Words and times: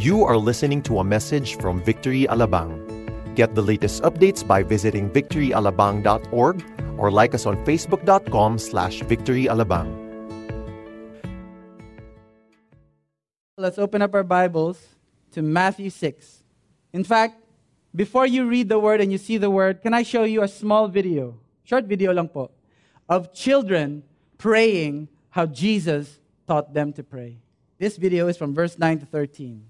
You 0.00 0.24
are 0.24 0.38
listening 0.38 0.80
to 0.88 1.00
a 1.00 1.04
message 1.04 1.60
from 1.60 1.84
Victory 1.84 2.24
Alabang. 2.24 2.72
Get 3.36 3.54
the 3.54 3.60
latest 3.60 4.00
updates 4.00 4.40
by 4.40 4.62
visiting 4.62 5.10
victoryalabang.org 5.10 6.64
or 6.96 7.10
like 7.10 7.34
us 7.34 7.44
on 7.44 7.60
facebook.com 7.68 8.56
slash 8.56 9.04
victoryalabang. 9.04 9.92
Let's 13.58 13.76
open 13.76 14.00
up 14.00 14.14
our 14.14 14.24
Bibles 14.24 14.80
to 15.32 15.42
Matthew 15.42 15.90
6. 15.90 16.44
In 16.94 17.04
fact, 17.04 17.36
before 17.94 18.24
you 18.24 18.48
read 18.48 18.70
the 18.70 18.78
word 18.78 19.02
and 19.02 19.12
you 19.12 19.18
see 19.18 19.36
the 19.36 19.50
word, 19.50 19.82
can 19.82 19.92
I 19.92 20.02
show 20.02 20.24
you 20.24 20.40
a 20.40 20.48
small 20.48 20.88
video, 20.88 21.36
short 21.62 21.84
video 21.84 22.14
lang 22.14 22.32
po, 22.32 22.48
of 23.06 23.34
children 23.34 24.02
praying 24.38 25.12
how 25.28 25.44
Jesus 25.44 26.20
taught 26.48 26.72
them 26.72 26.90
to 26.94 27.04
pray. 27.04 27.36
This 27.76 27.98
video 27.98 28.28
is 28.28 28.38
from 28.38 28.54
verse 28.54 28.78
9 28.78 29.00
to 29.00 29.04
13. 29.04 29.69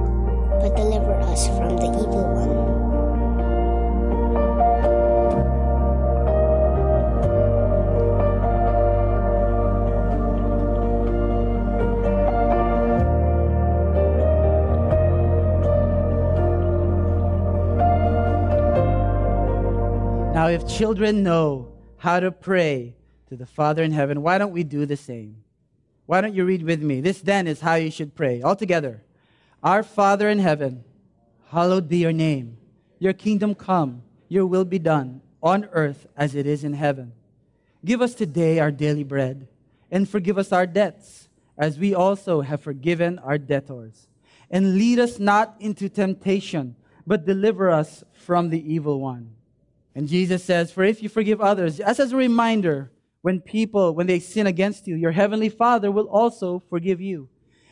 but 0.61 0.75
deliver 0.75 1.13
us 1.21 1.47
from 1.47 1.75
the 1.75 1.85
evil 1.85 2.23
one. 2.35 2.51
Now, 20.35 20.47
if 20.49 20.67
children 20.67 21.23
know 21.23 21.71
how 21.97 22.19
to 22.19 22.31
pray 22.31 22.95
to 23.29 23.35
the 23.35 23.47
Father 23.47 23.81
in 23.81 23.91
heaven, 23.91 24.21
why 24.21 24.37
don't 24.37 24.51
we 24.51 24.63
do 24.63 24.85
the 24.85 24.95
same? 24.95 25.37
Why 26.05 26.21
don't 26.21 26.35
you 26.35 26.45
read 26.45 26.61
with 26.61 26.83
me? 26.83 27.01
This 27.01 27.21
then 27.21 27.47
is 27.47 27.61
how 27.61 27.75
you 27.75 27.89
should 27.89 28.13
pray. 28.13 28.43
All 28.43 28.55
together. 28.55 29.01
Our 29.63 29.83
Father 29.83 30.27
in 30.27 30.39
heaven, 30.39 30.83
hallowed 31.49 31.87
be 31.87 31.97
your 31.97 32.11
name. 32.11 32.57
Your 32.97 33.13
kingdom 33.13 33.53
come, 33.53 34.01
your 34.27 34.47
will 34.47 34.65
be 34.65 34.79
done 34.79 35.21
on 35.43 35.69
earth 35.71 36.07
as 36.17 36.33
it 36.33 36.47
is 36.47 36.63
in 36.63 36.73
heaven. 36.73 37.13
Give 37.85 38.01
us 38.01 38.15
today 38.15 38.59
our 38.59 38.71
daily 38.71 39.03
bread, 39.03 39.47
and 39.91 40.09
forgive 40.09 40.37
us 40.37 40.51
our 40.51 40.65
debts, 40.65 41.29
as 41.57 41.77
we 41.77 41.93
also 41.93 42.41
have 42.41 42.61
forgiven 42.61 43.19
our 43.19 43.37
debtors. 43.37 44.07
And 44.49 44.75
lead 44.75 44.99
us 44.99 45.19
not 45.19 45.55
into 45.59 45.89
temptation, 45.89 46.75
but 47.05 47.25
deliver 47.25 47.69
us 47.69 48.03
from 48.13 48.49
the 48.49 48.73
evil 48.73 48.99
one. 48.99 49.35
And 49.93 50.07
Jesus 50.07 50.43
says, 50.43 50.71
For 50.71 50.83
if 50.83 51.03
you 51.03 51.09
forgive 51.09 51.39
others, 51.39 51.79
as 51.79 51.99
as 51.99 52.13
a 52.13 52.17
reminder, 52.17 52.91
when 53.21 53.39
people, 53.39 53.93
when 53.93 54.07
they 54.07 54.19
sin 54.19 54.47
against 54.47 54.87
you, 54.87 54.95
your 54.95 55.11
heavenly 55.11 55.49
Father 55.49 55.91
will 55.91 56.07
also 56.07 56.63
forgive 56.69 56.99
you. 56.99 57.29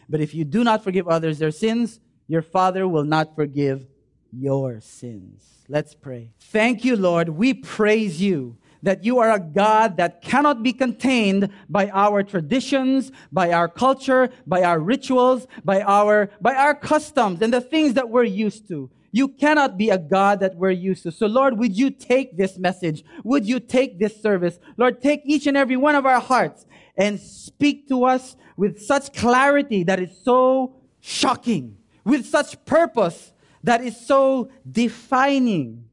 But 0.10 0.22
if 0.22 0.34
you 0.34 0.44
do 0.44 0.64
not 0.64 0.84
forgive 0.84 1.08
others 1.08 1.38
their 1.40 1.52
sins, 1.52 2.00
your 2.28 2.42
Father 2.42 2.88
will 2.88 3.04
not 3.04 3.36
forgive 3.36 3.88
your 4.32 4.82
sins. 4.82 5.64
Let's 5.68 5.94
pray. 5.94 6.32
Thank 6.40 6.84
you, 6.84 6.96
Lord. 6.96 7.30
We 7.30 7.54
praise 7.54 8.22
you 8.22 8.58
that 8.82 9.04
you 9.04 9.20
are 9.20 9.32
a 9.32 9.40
God 9.40 9.98
that 9.98 10.22
cannot 10.22 10.64
be 10.64 10.74
contained 10.74 11.50
by 11.68 11.90
our 11.90 12.24
traditions, 12.24 13.12
by 13.32 13.52
our 13.52 13.68
culture, 13.68 14.30
by 14.48 14.64
our 14.64 14.80
rituals, 14.80 15.48
by 15.64 15.82
our, 15.82 16.30
by 16.42 16.56
our 16.56 16.74
customs 16.74 17.42
and 17.42 17.54
the 17.54 17.62
things 17.62 17.94
that 17.96 18.10
we're 18.10 18.24
used 18.24 18.68
to. 18.70 18.90
You 19.12 19.28
cannot 19.28 19.78
be 19.78 19.90
a 19.90 19.98
God 19.98 20.40
that 20.40 20.56
we're 20.56 20.70
used 20.72 21.04
to. 21.04 21.12
So, 21.12 21.26
Lord, 21.26 21.58
would 21.58 21.76
you 21.76 21.90
take 21.90 22.38
this 22.38 22.58
message? 22.58 23.04
Would 23.24 23.46
you 23.46 23.60
take 23.60 24.00
this 24.00 24.22
service? 24.22 24.60
Lord, 24.78 25.02
take 25.02 25.22
each 25.26 25.48
and 25.48 25.58
every 25.58 25.78
one 25.78 25.96
of 25.96 26.06
our 26.06 26.20
hearts 26.20 26.66
and 26.96 27.20
speak 27.20 27.88
to 27.90 28.06
us 28.06 28.36
with 28.60 28.82
such 28.82 29.14
clarity 29.14 29.84
that 29.84 30.02
is 30.02 30.12
so 30.22 30.76
shocking, 31.00 31.78
with 32.04 32.26
such 32.26 32.66
purpose 32.66 33.32
that 33.64 33.82
is 33.82 33.96
so 34.06 34.50
defining, 34.70 35.86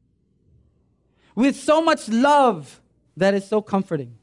with 1.33 1.55
so 1.55 1.81
much 1.81 2.09
love 2.09 2.81
that 3.15 3.33
is 3.33 3.47
so 3.47 3.61
comforting. 3.61 4.13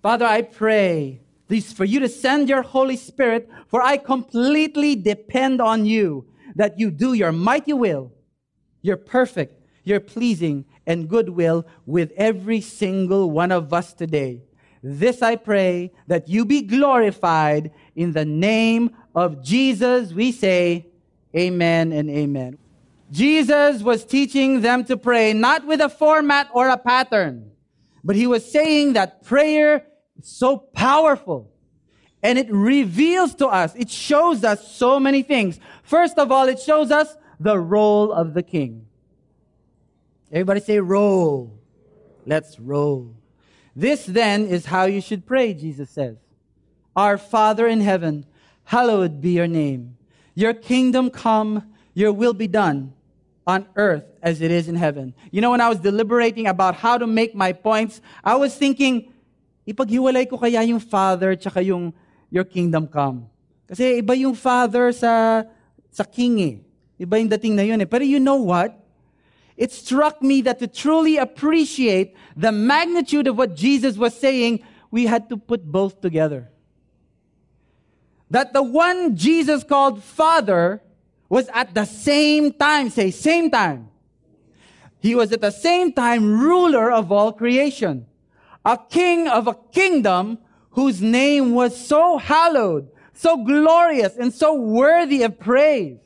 Father, 0.00 0.24
I 0.24 0.40
pray 0.40 1.20
this 1.48 1.70
for 1.70 1.84
you 1.84 2.00
to 2.00 2.08
send 2.08 2.48
your 2.48 2.62
Holy 2.62 2.96
Spirit, 2.96 3.50
for 3.68 3.82
I 3.82 3.98
completely 3.98 4.96
depend 4.96 5.60
on 5.60 5.84
you 5.84 6.24
that 6.56 6.78
you 6.78 6.90
do 6.90 7.12
your 7.12 7.30
mighty 7.30 7.74
will 7.74 8.10
your 8.82 8.96
perfect, 8.96 9.62
your 9.84 10.00
pleasing, 10.00 10.64
and 10.86 11.10
good 11.10 11.28
will 11.28 11.66
with 11.84 12.10
every 12.16 12.62
single 12.62 13.30
one 13.30 13.52
of 13.52 13.72
us 13.72 13.92
today. 13.92 14.42
This 14.82 15.22
I 15.22 15.36
pray 15.36 15.92
that 16.08 16.28
you 16.28 16.44
be 16.44 16.62
glorified 16.62 17.70
in 17.94 18.12
the 18.12 18.24
name 18.24 18.90
of 19.14 19.42
Jesus. 19.42 20.12
We 20.12 20.32
say, 20.32 20.86
Amen 21.36 21.92
and 21.92 22.10
Amen. 22.10 22.58
Jesus 23.10 23.82
was 23.82 24.04
teaching 24.04 24.62
them 24.62 24.84
to 24.84 24.96
pray 24.96 25.32
not 25.32 25.66
with 25.66 25.80
a 25.80 25.88
format 25.88 26.48
or 26.54 26.68
a 26.68 26.78
pattern, 26.78 27.50
but 28.02 28.16
he 28.16 28.26
was 28.26 28.50
saying 28.50 28.94
that 28.94 29.22
prayer 29.22 29.86
is 30.18 30.28
so 30.28 30.56
powerful 30.56 31.50
and 32.22 32.38
it 32.38 32.50
reveals 32.50 33.34
to 33.36 33.48
us, 33.48 33.74
it 33.74 33.90
shows 33.90 34.44
us 34.44 34.70
so 34.70 35.00
many 35.00 35.22
things. 35.22 35.58
First 35.82 36.18
of 36.18 36.30
all, 36.30 36.48
it 36.48 36.60
shows 36.60 36.90
us 36.90 37.16
the 37.40 37.58
role 37.58 38.12
of 38.12 38.32
the 38.32 38.42
king. 38.42 38.86
Everybody 40.30 40.60
say 40.60 40.78
roll. 40.78 41.58
Let's 42.24 42.58
roll. 42.60 43.14
This 43.74 44.06
then 44.06 44.46
is 44.46 44.64
how 44.66 44.84
you 44.84 45.00
should 45.00 45.26
pray, 45.26 45.52
Jesus 45.52 45.90
says. 45.90 46.16
Our 46.96 47.16
Father 47.16 47.66
in 47.66 47.80
heaven, 47.80 48.26
hallowed 48.64 49.20
be 49.20 49.30
your 49.30 49.48
name. 49.48 49.96
Your 50.34 50.54
kingdom 50.54 51.10
come, 51.10 51.72
your 51.94 52.12
will 52.12 52.32
be 52.32 52.48
done 52.48 52.92
on 53.46 53.66
earth 53.76 54.04
as 54.22 54.40
it 54.40 54.50
is 54.50 54.68
in 54.68 54.76
heaven. 54.76 55.14
You 55.30 55.40
know, 55.40 55.50
when 55.50 55.60
I 55.60 55.68
was 55.68 55.78
deliberating 55.78 56.46
about 56.46 56.76
how 56.76 56.96
to 56.98 57.06
make 57.06 57.34
my 57.34 57.52
points, 57.52 58.00
I 58.22 58.36
was 58.36 58.54
thinking, 58.54 59.12
ipaghiwalay 59.66 60.28
ko 60.28 60.38
kaya 60.38 60.62
yung 60.62 60.80
Father 60.80 61.34
tsaka 61.36 61.62
yung 61.62 61.92
your 62.30 62.44
kingdom 62.44 62.86
come. 62.86 63.26
Kasi 63.66 64.00
iba 64.00 64.16
yung 64.16 64.34
Father 64.34 64.92
sa, 64.92 65.44
sa 65.90 66.04
King 66.04 66.34
eh. 66.40 66.54
Iba 67.00 67.18
yung 67.18 67.28
dating 67.28 67.56
na 67.56 67.62
yun 67.62 67.80
eh. 67.80 67.88
Pero 67.88 68.04
you 68.04 68.20
know 68.20 68.36
what? 68.36 68.78
It 69.56 69.72
struck 69.72 70.22
me 70.22 70.40
that 70.42 70.58
to 70.60 70.66
truly 70.66 71.18
appreciate 71.18 72.16
the 72.36 72.52
magnitude 72.52 73.26
of 73.26 73.36
what 73.36 73.54
Jesus 73.54 73.96
was 73.96 74.16
saying, 74.16 74.64
we 74.90 75.06
had 75.06 75.28
to 75.28 75.36
put 75.36 75.64
both 75.64 76.00
together. 76.00 76.48
That 78.32 78.54
the 78.54 78.62
one 78.62 79.14
Jesus 79.14 79.62
called 79.62 80.02
Father 80.02 80.80
was 81.28 81.48
at 81.52 81.74
the 81.74 81.84
same 81.84 82.50
time, 82.54 82.88
say, 82.88 83.10
same 83.10 83.50
time. 83.50 83.90
He 85.00 85.14
was 85.14 85.32
at 85.32 85.42
the 85.42 85.50
same 85.50 85.92
time 85.92 86.40
ruler 86.40 86.90
of 86.90 87.12
all 87.12 87.32
creation, 87.32 88.06
a 88.64 88.78
king 88.88 89.28
of 89.28 89.48
a 89.48 89.56
kingdom 89.70 90.38
whose 90.70 91.02
name 91.02 91.52
was 91.52 91.76
so 91.76 92.16
hallowed, 92.16 92.88
so 93.12 93.36
glorious, 93.36 94.16
and 94.16 94.32
so 94.32 94.54
worthy 94.54 95.24
of 95.24 95.38
praise. 95.38 96.00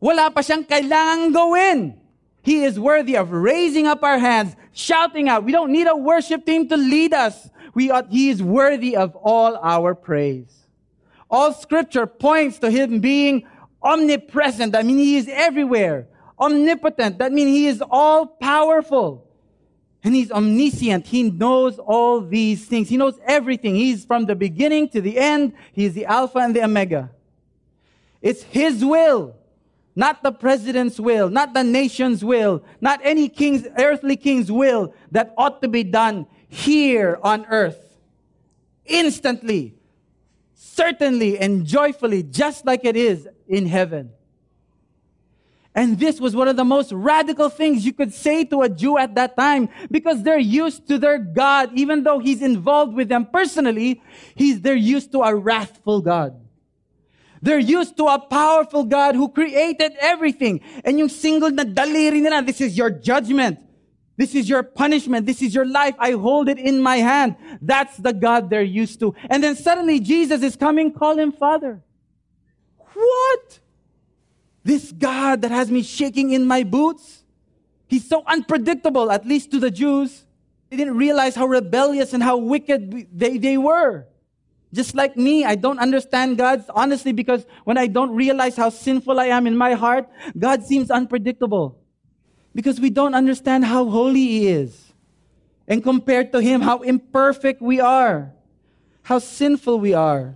Wala 0.00 0.32
pa 0.34 0.42
siyang 0.42 0.66
kailangang 0.66 1.32
gawin. 1.32 1.94
He 2.42 2.64
is 2.64 2.80
worthy 2.80 3.14
of 3.14 3.30
raising 3.30 3.86
up 3.86 4.02
our 4.02 4.18
hands, 4.18 4.56
shouting 4.72 5.28
out. 5.28 5.44
We 5.44 5.52
don't 5.52 5.70
need 5.70 5.86
a 5.86 5.94
worship 5.94 6.44
team 6.44 6.66
to 6.68 6.76
lead 6.76 7.14
us. 7.14 7.48
We 7.74 7.92
he 8.10 8.30
is 8.30 8.42
worthy 8.42 8.96
of 8.96 9.14
all 9.14 9.54
our 9.62 9.94
praise. 9.94 10.55
All 11.30 11.52
scripture 11.52 12.06
points 12.06 12.58
to 12.60 12.70
him 12.70 13.00
being 13.00 13.46
omnipresent. 13.82 14.72
That 14.72 14.86
means 14.86 15.00
he 15.00 15.16
is 15.16 15.28
everywhere. 15.28 16.08
Omnipotent. 16.38 17.18
That 17.18 17.32
means 17.32 17.48
he 17.48 17.66
is 17.66 17.82
all 17.90 18.26
powerful. 18.26 19.26
And 20.04 20.14
he's 20.14 20.30
omniscient. 20.30 21.06
He 21.06 21.24
knows 21.30 21.78
all 21.78 22.20
these 22.20 22.66
things. 22.66 22.88
He 22.88 22.96
knows 22.96 23.18
everything. 23.26 23.74
He's 23.74 24.04
from 24.04 24.26
the 24.26 24.36
beginning 24.36 24.88
to 24.90 25.00
the 25.00 25.18
end. 25.18 25.52
He's 25.72 25.94
the 25.94 26.06
Alpha 26.06 26.38
and 26.38 26.54
the 26.54 26.62
Omega. 26.62 27.10
It's 28.22 28.42
his 28.42 28.84
will 28.84 29.34
not 29.96 30.22
the 30.22 30.30
president's 30.30 31.00
will, 31.00 31.30
not 31.30 31.54
the 31.54 31.64
nation's 31.64 32.22
will, 32.22 32.62
not 32.82 33.00
any 33.02 33.30
king's, 33.30 33.66
earthly 33.78 34.16
king's 34.16 34.52
will 34.52 34.94
that 35.10 35.32
ought 35.38 35.62
to 35.62 35.68
be 35.68 35.82
done 35.82 36.26
here 36.48 37.18
on 37.22 37.46
earth. 37.46 37.96
Instantly, 38.84 39.74
certainly, 40.56 41.38
and 41.38 41.64
joyfully, 41.64 42.22
just 42.24 42.66
like 42.66 42.84
it 42.84 42.96
is 42.96 43.28
in 43.46 43.66
heaven. 43.66 44.10
And 45.74 45.98
this 45.98 46.18
was 46.18 46.34
one 46.34 46.48
of 46.48 46.56
the 46.56 46.64
most 46.64 46.90
radical 46.90 47.50
things 47.50 47.84
you 47.84 47.92
could 47.92 48.14
say 48.14 48.44
to 48.44 48.62
a 48.62 48.68
Jew 48.68 48.96
at 48.96 49.14
that 49.14 49.36
time 49.36 49.68
because 49.90 50.22
they're 50.22 50.38
used 50.38 50.88
to 50.88 50.98
their 50.98 51.18
God. 51.18 51.70
Even 51.74 52.02
though 52.02 52.18
he's 52.18 52.40
involved 52.40 52.94
with 52.94 53.10
them 53.10 53.26
personally, 53.26 54.00
he's, 54.34 54.62
they're 54.62 54.74
used 54.74 55.12
to 55.12 55.20
a 55.20 55.34
wrathful 55.34 56.00
God. 56.00 56.34
They're 57.42 57.58
used 57.58 57.98
to 57.98 58.06
a 58.06 58.18
powerful 58.18 58.84
God 58.84 59.14
who 59.14 59.28
created 59.28 59.92
everything. 60.00 60.62
And 60.82 60.98
yung 60.98 61.10
single 61.10 61.50
na 61.50 61.64
daliri 61.64 62.22
nila, 62.22 62.40
this 62.40 62.62
is 62.62 62.74
your 62.74 62.88
judgment. 62.88 63.60
This 64.16 64.34
is 64.34 64.48
your 64.48 64.62
punishment. 64.62 65.26
This 65.26 65.42
is 65.42 65.54
your 65.54 65.66
life. 65.66 65.94
I 65.98 66.12
hold 66.12 66.48
it 66.48 66.58
in 66.58 66.80
my 66.80 66.96
hand. 66.96 67.36
That's 67.60 67.96
the 67.98 68.12
God 68.12 68.48
they're 68.48 68.62
used 68.62 69.00
to. 69.00 69.14
And 69.28 69.42
then 69.42 69.56
suddenly 69.56 70.00
Jesus 70.00 70.42
is 70.42 70.56
coming, 70.56 70.92
call 70.92 71.18
him 71.18 71.32
Father. 71.32 71.82
What? 72.94 73.60
This 74.64 74.90
God 74.90 75.42
that 75.42 75.50
has 75.50 75.70
me 75.70 75.82
shaking 75.82 76.32
in 76.32 76.46
my 76.46 76.62
boots? 76.62 77.24
He's 77.88 78.08
so 78.08 78.24
unpredictable, 78.26 79.12
at 79.12 79.26
least 79.26 79.50
to 79.52 79.60
the 79.60 79.70
Jews. 79.70 80.24
They 80.70 80.76
didn't 80.76 80.96
realize 80.96 81.36
how 81.36 81.46
rebellious 81.46 82.12
and 82.12 82.22
how 82.22 82.38
wicked 82.38 83.08
they, 83.16 83.38
they 83.38 83.58
were. 83.58 84.06
Just 84.72 84.94
like 84.94 85.16
me, 85.16 85.44
I 85.44 85.54
don't 85.54 85.78
understand 85.78 86.38
God, 86.38 86.64
honestly, 86.70 87.12
because 87.12 87.46
when 87.64 87.78
I 87.78 87.86
don't 87.86 88.10
realize 88.10 88.56
how 88.56 88.70
sinful 88.70 89.20
I 89.20 89.26
am 89.26 89.46
in 89.46 89.56
my 89.56 89.74
heart, 89.74 90.08
God 90.36 90.64
seems 90.64 90.90
unpredictable. 90.90 91.78
Because 92.56 92.80
we 92.80 92.88
don't 92.88 93.12
understand 93.12 93.68
how 93.68 93.84
holy 93.84 94.24
He 94.24 94.48
is. 94.48 94.72
And 95.68 95.84
compared 95.84 96.32
to 96.32 96.40
Him, 96.40 96.64
how 96.64 96.80
imperfect 96.80 97.60
we 97.60 97.84
are. 97.84 98.32
How 99.04 99.20
sinful 99.20 99.78
we 99.78 99.92
are. 99.92 100.32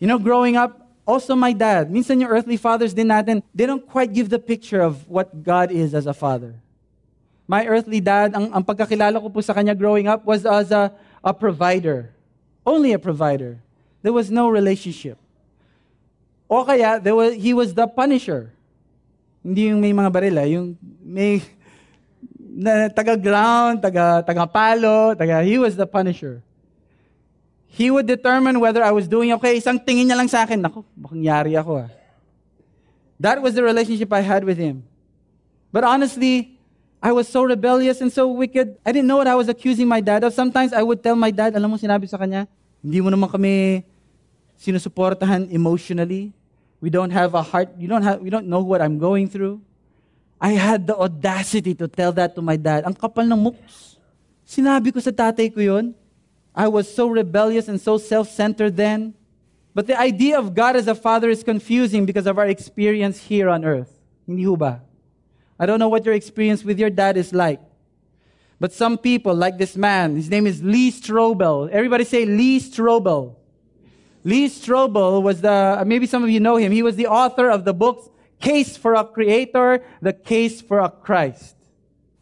You 0.00 0.08
know, 0.08 0.16
growing 0.16 0.56
up, 0.56 0.88
also 1.04 1.36
my 1.36 1.52
dad, 1.52 1.92
minsan 1.92 2.24
yung 2.24 2.32
earthly 2.32 2.56
fathers 2.56 2.96
din 2.96 3.12
natin, 3.12 3.42
they 3.52 3.66
don't 3.66 3.84
quite 3.84 4.16
give 4.16 4.32
the 4.32 4.38
picture 4.38 4.80
of 4.80 5.04
what 5.04 5.44
God 5.44 5.68
is 5.68 5.92
as 5.92 6.06
a 6.08 6.16
father. 6.16 6.56
My 7.44 7.66
earthly 7.66 8.00
dad, 8.00 8.32
ang, 8.32 8.48
ang 8.56 8.64
pagkakilala 8.64 9.20
ko 9.20 9.28
po 9.28 9.44
sa 9.44 9.52
kanya 9.52 9.76
growing 9.76 10.08
up 10.08 10.24
was 10.24 10.46
as 10.46 10.72
a, 10.72 10.94
a 11.20 11.34
provider. 11.34 12.08
Only 12.64 12.96
a 12.96 12.98
provider. 12.98 13.60
There 14.00 14.16
was 14.16 14.30
no 14.30 14.48
relationship. 14.48 15.18
O 16.48 16.64
kaya, 16.64 16.96
there 17.02 17.14
was, 17.14 17.34
he 17.34 17.52
was 17.52 17.74
the 17.74 17.84
punisher. 17.86 18.48
Hindi 19.40 19.72
yung 19.72 19.80
may 19.80 19.92
mga 19.96 20.10
barila, 20.12 20.42
yung 20.44 20.76
may 21.00 21.40
na, 22.60 22.92
taga-ground, 22.92 23.80
taga, 23.80 24.20
taga-palo, 24.26 25.16
taga, 25.16 25.40
he 25.40 25.56
was 25.56 25.78
the 25.78 25.86
punisher. 25.86 26.44
He 27.70 27.88
would 27.88 28.04
determine 28.04 28.58
whether 28.58 28.82
I 28.82 28.90
was 28.90 29.06
doing 29.06 29.32
okay. 29.38 29.56
Isang 29.56 29.78
tingin 29.78 30.10
niya 30.10 30.18
lang 30.18 30.28
sa 30.28 30.42
akin, 30.42 30.58
naku, 30.58 30.82
bakang 30.98 31.22
yari 31.22 31.54
ako 31.54 31.86
ah. 31.86 31.88
That 33.22 33.38
was 33.38 33.54
the 33.54 33.62
relationship 33.62 34.10
I 34.12 34.20
had 34.20 34.42
with 34.42 34.58
him. 34.58 34.82
But 35.70 35.86
honestly, 35.86 36.58
I 37.00 37.12
was 37.12 37.30
so 37.30 37.46
rebellious 37.46 38.02
and 38.02 38.12
so 38.12 38.28
wicked. 38.28 38.76
I 38.84 38.92
didn't 38.92 39.06
know 39.06 39.16
what 39.16 39.30
I 39.30 39.38
was 39.38 39.48
accusing 39.48 39.86
my 39.86 40.02
dad 40.02 40.24
of. 40.24 40.34
Sometimes 40.34 40.74
I 40.74 40.82
would 40.82 41.00
tell 41.00 41.16
my 41.16 41.30
dad, 41.30 41.54
alam 41.56 41.70
mo 41.70 41.80
sinabi 41.80 42.10
sa 42.10 42.18
kanya, 42.18 42.44
hindi 42.82 43.00
mo 43.00 43.08
naman 43.08 43.30
kami 43.30 43.84
sinusuportahan 44.60 45.48
emotionally. 45.48 46.32
We 46.80 46.88
don't 46.88 47.10
have 47.10 47.34
a 47.34 47.42
heart. 47.42 47.68
You 47.78 47.88
don't 47.88 48.02
have, 48.02 48.20
we 48.20 48.30
don't 48.30 48.46
know 48.46 48.60
what 48.60 48.80
I'm 48.80 48.98
going 48.98 49.28
through. 49.28 49.60
I 50.40 50.52
had 50.52 50.86
the 50.86 50.96
audacity 50.96 51.74
to 51.74 51.86
tell 51.86 52.12
that 52.12 52.34
to 52.34 52.42
my 52.42 52.56
dad. 52.56 52.84
Ang 52.84 52.94
kapal 52.94 53.28
ng 53.28 53.36
muks. 53.36 54.00
Sinabi 54.48 54.92
ko 54.92 54.98
sa 54.98 55.12
tatay 55.12 55.52
ko 55.52 55.60
yun. 55.60 55.94
I 56.56 56.66
was 56.66 56.88
so 56.88 57.08
rebellious 57.08 57.68
and 57.68 57.80
so 57.80 57.98
self-centered 57.98 58.76
then. 58.76 59.14
But 59.74 59.86
the 59.86 60.00
idea 60.00 60.38
of 60.38 60.54
God 60.54 60.74
as 60.74 60.88
a 60.88 60.96
father 60.96 61.30
is 61.30 61.44
confusing 61.44 62.06
because 62.06 62.26
of 62.26 62.38
our 62.38 62.48
experience 62.48 63.20
here 63.20 63.48
on 63.48 63.64
earth. 63.64 63.92
Hindi 64.26 64.42
ho 64.42 64.56
ba? 64.56 64.82
I 65.60 65.66
don't 65.66 65.78
know 65.78 65.88
what 65.88 66.04
your 66.04 66.14
experience 66.14 66.64
with 66.64 66.80
your 66.80 66.90
dad 66.90 67.16
is 67.16 67.32
like. 67.32 67.60
But 68.58 68.72
some 68.72 68.98
people, 68.98 69.34
like 69.34 69.58
this 69.58 69.76
man, 69.76 70.16
his 70.16 70.28
name 70.28 70.46
is 70.46 70.62
Lee 70.64 70.90
Strobel. 70.90 71.68
Everybody 71.70 72.04
say 72.04 72.24
Lee 72.24 72.60
Strobel. 72.60 73.36
Lee 74.24 74.48
Strobel 74.48 75.22
was 75.22 75.40
the, 75.40 75.82
maybe 75.86 76.06
some 76.06 76.22
of 76.22 76.30
you 76.30 76.40
know 76.40 76.56
him. 76.56 76.72
He 76.72 76.82
was 76.82 76.96
the 76.96 77.06
author 77.06 77.50
of 77.50 77.64
the 77.64 77.72
books 77.74 78.08
Case 78.40 78.76
for 78.76 78.94
a 78.94 79.04
Creator, 79.04 79.84
The 80.00 80.12
Case 80.12 80.62
for 80.62 80.80
a 80.80 80.90
Christ. 80.90 81.56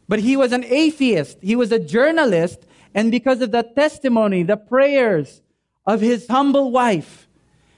But 0.07 0.19
he 0.19 0.35
was 0.35 0.51
an 0.51 0.65
atheist. 0.65 1.37
He 1.41 1.55
was 1.55 1.71
a 1.71 1.79
journalist. 1.79 2.59
And 2.93 3.09
because 3.11 3.41
of 3.41 3.51
the 3.51 3.63
testimony, 3.63 4.43
the 4.43 4.57
prayers 4.57 5.41
of 5.85 6.01
his 6.01 6.27
humble 6.27 6.71
wife, 6.71 7.27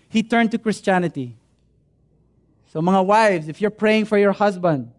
he 0.09 0.23
turned 0.23 0.51
to 0.51 0.57
Christianity. 0.57 1.37
So 2.73 2.81
mga 2.81 3.05
wives, 3.05 3.47
if 3.47 3.61
you're 3.61 3.69
praying 3.69 4.05
for 4.05 4.17
your 4.17 4.31
husband, 4.31 4.91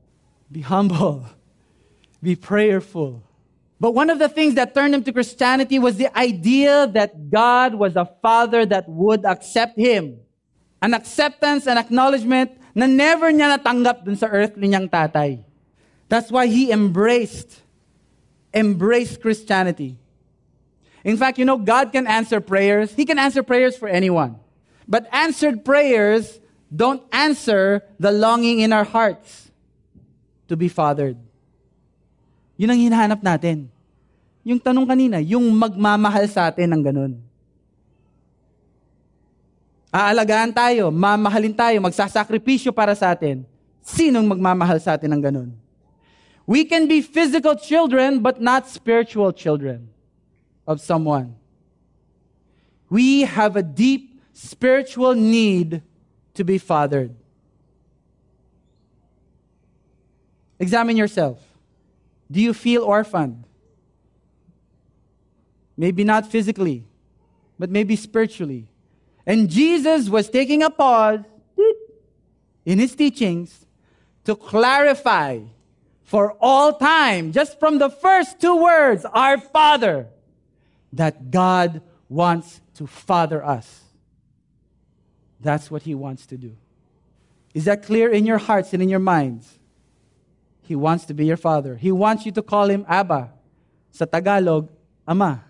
be 0.50 0.60
humble. 0.60 1.26
Be 2.22 2.36
prayerful. 2.36 3.20
But 3.82 3.98
one 3.98 4.10
of 4.10 4.20
the 4.20 4.28
things 4.28 4.54
that 4.54 4.76
turned 4.78 4.94
him 4.94 5.02
to 5.02 5.12
Christianity 5.12 5.80
was 5.80 5.96
the 5.96 6.06
idea 6.16 6.86
that 6.94 7.30
God 7.30 7.74
was 7.74 7.96
a 7.96 8.06
father 8.22 8.64
that 8.64 8.88
would 8.88 9.26
accept 9.26 9.76
him. 9.76 10.20
An 10.80 10.94
acceptance 10.94 11.66
and 11.66 11.80
acknowledgement 11.80 12.52
na 12.76 12.86
never 12.86 13.32
niya 13.34 13.58
natanggap 13.58 14.06
dun 14.06 14.14
sa 14.14 14.30
earthly 14.30 14.70
niyang 14.70 14.86
tatay. 14.86 15.42
That's 16.08 16.30
why 16.30 16.46
he 16.46 16.70
embraced, 16.70 17.58
embraced 18.54 19.20
Christianity. 19.20 19.98
In 21.02 21.16
fact, 21.16 21.42
you 21.42 21.44
know, 21.44 21.58
God 21.58 21.90
can 21.90 22.06
answer 22.06 22.38
prayers. 22.38 22.94
He 22.94 23.04
can 23.04 23.18
answer 23.18 23.42
prayers 23.42 23.76
for 23.76 23.88
anyone. 23.88 24.38
But 24.86 25.10
answered 25.10 25.64
prayers 25.64 26.38
don't 26.70 27.02
answer 27.10 27.82
the 27.98 28.12
longing 28.12 28.60
in 28.60 28.72
our 28.72 28.84
hearts 28.84 29.50
to 30.46 30.54
be 30.54 30.68
fathered. 30.68 31.18
Yun 32.56 32.72
ang 32.72 32.80
hinahanap 32.80 33.20
natin. 33.20 33.68
Yung 34.42 34.58
tanong 34.58 34.86
kanina, 34.86 35.22
yung 35.22 35.46
magmamahal 35.54 36.26
sa 36.26 36.50
atin 36.50 36.66
ng 36.66 36.82
ganun. 36.82 37.12
Aalagaan 39.92 40.50
tayo, 40.50 40.88
mamahalin 40.88 41.52
tayo, 41.52 41.76
magsasakripisyo 41.84 42.72
para 42.72 42.96
sa 42.96 43.12
atin. 43.12 43.44
Sinong 43.84 44.24
magmamahal 44.24 44.80
sa 44.80 44.96
atin 44.96 45.12
ng 45.12 45.22
ganun? 45.22 45.50
We 46.48 46.64
can 46.64 46.88
be 46.88 47.04
physical 47.04 47.54
children 47.54 48.18
but 48.18 48.40
not 48.40 48.66
spiritual 48.66 49.30
children 49.30 49.92
of 50.66 50.80
someone. 50.80 51.36
We 52.88 53.22
have 53.28 53.54
a 53.54 53.62
deep 53.62 54.20
spiritual 54.32 55.14
need 55.14 55.84
to 56.34 56.42
be 56.42 56.58
fathered. 56.58 57.14
Examine 60.58 60.96
yourself. 60.96 61.51
Do 62.32 62.40
you 62.40 62.54
feel 62.54 62.82
orphaned? 62.82 63.44
Maybe 65.76 66.02
not 66.02 66.26
physically, 66.26 66.84
but 67.58 67.70
maybe 67.70 67.94
spiritually. 67.94 68.68
And 69.26 69.50
Jesus 69.50 70.08
was 70.08 70.28
taking 70.30 70.62
a 70.62 70.70
pause 70.70 71.20
in 72.64 72.78
his 72.78 72.94
teachings 72.94 73.66
to 74.24 74.34
clarify 74.34 75.40
for 76.02 76.36
all 76.40 76.74
time, 76.74 77.32
just 77.32 77.58
from 77.60 77.78
the 77.78 77.90
first 77.90 78.40
two 78.40 78.56
words, 78.56 79.04
our 79.04 79.38
Father, 79.38 80.08
that 80.92 81.30
God 81.30 81.82
wants 82.08 82.60
to 82.74 82.86
father 82.86 83.44
us. 83.44 83.82
That's 85.40 85.70
what 85.70 85.82
he 85.82 85.94
wants 85.94 86.26
to 86.26 86.36
do. 86.36 86.56
Is 87.54 87.64
that 87.64 87.82
clear 87.82 88.10
in 88.10 88.26
your 88.26 88.38
hearts 88.38 88.72
and 88.72 88.82
in 88.82 88.88
your 88.88 89.00
minds? 89.00 89.58
He 90.72 90.76
wants 90.76 91.04
to 91.04 91.12
be 91.12 91.28
your 91.28 91.36
father. 91.36 91.76
He 91.76 91.92
wants 91.92 92.24
you 92.24 92.32
to 92.32 92.40
call 92.40 92.72
him 92.72 92.88
Abba. 92.88 93.28
Sa 93.92 94.08
Tagalog, 94.08 94.72
Ama. 95.04 95.44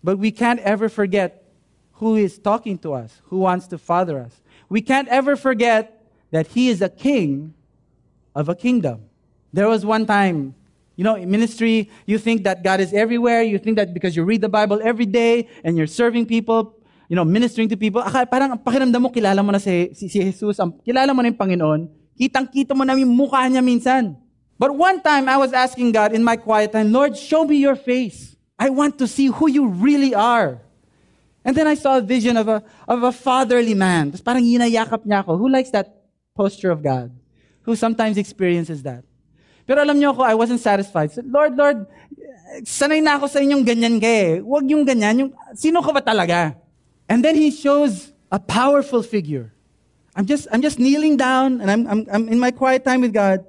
But 0.00 0.16
we 0.16 0.32
can't 0.32 0.64
ever 0.64 0.88
forget 0.88 1.44
who 2.00 2.16
is 2.16 2.40
talking 2.40 2.80
to 2.80 2.96
us, 2.96 3.20
who 3.28 3.44
wants 3.44 3.68
to 3.68 3.76
father 3.76 4.16
us. 4.16 4.32
We 4.72 4.80
can't 4.80 5.12
ever 5.12 5.36
forget 5.36 6.08
that 6.32 6.56
he 6.56 6.72
is 6.72 6.80
a 6.80 6.88
king 6.88 7.52
of 8.32 8.48
a 8.48 8.56
kingdom. 8.56 9.04
There 9.52 9.68
was 9.68 9.84
one 9.84 10.08
time, 10.08 10.56
you 10.96 11.04
know, 11.04 11.20
in 11.20 11.28
ministry, 11.28 11.92
you 12.08 12.16
think 12.16 12.40
that 12.48 12.64
God 12.64 12.80
is 12.80 12.96
everywhere. 12.96 13.44
You 13.44 13.60
think 13.60 13.76
that 13.76 13.92
because 13.92 14.16
you 14.16 14.24
read 14.24 14.40
the 14.40 14.48
Bible 14.48 14.80
every 14.82 15.04
day 15.04 15.52
and 15.60 15.76
you're 15.76 15.84
serving 15.84 16.24
people, 16.24 16.80
you 17.12 17.16
know, 17.16 17.28
ministering 17.28 17.68
to 17.68 17.76
people, 17.76 18.00
parang 18.32 18.56
pakiramdam 18.56 19.04
mo, 19.04 19.12
kilala 19.12 19.44
mo 19.44 19.52
na 19.52 19.60
si, 19.60 19.92
si, 19.92 20.08
si 20.08 20.32
Jesus, 20.32 20.56
kilala 20.80 21.12
mo 21.12 21.20
na 21.20 21.28
yung 21.28 21.36
Panginoon, 21.36 22.00
kitang-kita 22.16 22.76
mo 22.76 22.84
na 22.84 22.96
yung 22.96 23.12
mukha 23.12 23.44
niya 23.48 23.64
minsan. 23.64 24.16
But 24.60 24.76
one 24.76 25.00
time, 25.00 25.24
I 25.24 25.40
was 25.40 25.56
asking 25.56 25.96
God 25.96 26.12
in 26.12 26.20
my 26.20 26.36
quiet 26.36 26.76
time, 26.76 26.92
Lord, 26.92 27.16
show 27.16 27.48
me 27.48 27.56
your 27.56 27.80
face. 27.80 28.36
I 28.60 28.68
want 28.68 29.00
to 29.00 29.08
see 29.08 29.32
who 29.32 29.48
you 29.48 29.72
really 29.72 30.12
are. 30.12 30.60
And 31.40 31.56
then 31.56 31.64
I 31.64 31.72
saw 31.72 31.96
a 31.96 32.04
vision 32.04 32.36
of 32.36 32.44
a, 32.46 32.62
of 32.84 33.02
a 33.02 33.10
fatherly 33.10 33.72
man. 33.72 34.12
Parang 34.20 34.44
niya 34.44 34.84
ako. 34.84 35.40
Who 35.40 35.48
likes 35.48 35.72
that 35.72 36.04
posture 36.36 36.70
of 36.70 36.84
God? 36.84 37.08
Who 37.64 37.72
sometimes 37.72 38.20
experiences 38.20 38.84
that? 38.84 39.00
Pero 39.64 39.80
alam 39.80 39.96
niyo 39.96 40.12
ako, 40.12 40.28
I 40.28 40.36
wasn't 40.36 40.60
satisfied. 40.60 41.08
So, 41.16 41.24
Lord, 41.24 41.56
Lord, 41.56 41.88
sanay 42.60 43.00
na 43.00 43.16
ako 43.16 43.32
sa 43.32 43.40
inyong 43.40 43.64
ganyan 43.64 43.96
ka 43.96 44.12
eh. 44.12 44.44
Huwag 44.44 44.68
yung 44.68 44.84
ganyan. 44.84 45.24
Yung, 45.24 45.32
sino 45.56 45.80
ka 45.80 45.88
ba 45.88 46.04
talaga? 46.04 46.52
And 47.08 47.24
then 47.24 47.32
He 47.32 47.48
shows 47.48 48.12
a 48.28 48.36
powerful 48.36 49.00
figure. 49.00 49.56
I'm 50.12 50.28
just, 50.28 50.52
I'm 50.52 50.60
just 50.60 50.76
kneeling 50.76 51.16
down 51.16 51.64
and 51.64 51.72
I'm, 51.72 51.88
I'm, 51.88 52.00
I'm 52.12 52.28
in 52.28 52.36
my 52.36 52.52
quiet 52.52 52.84
time 52.84 53.00
with 53.00 53.16
God. 53.16 53.40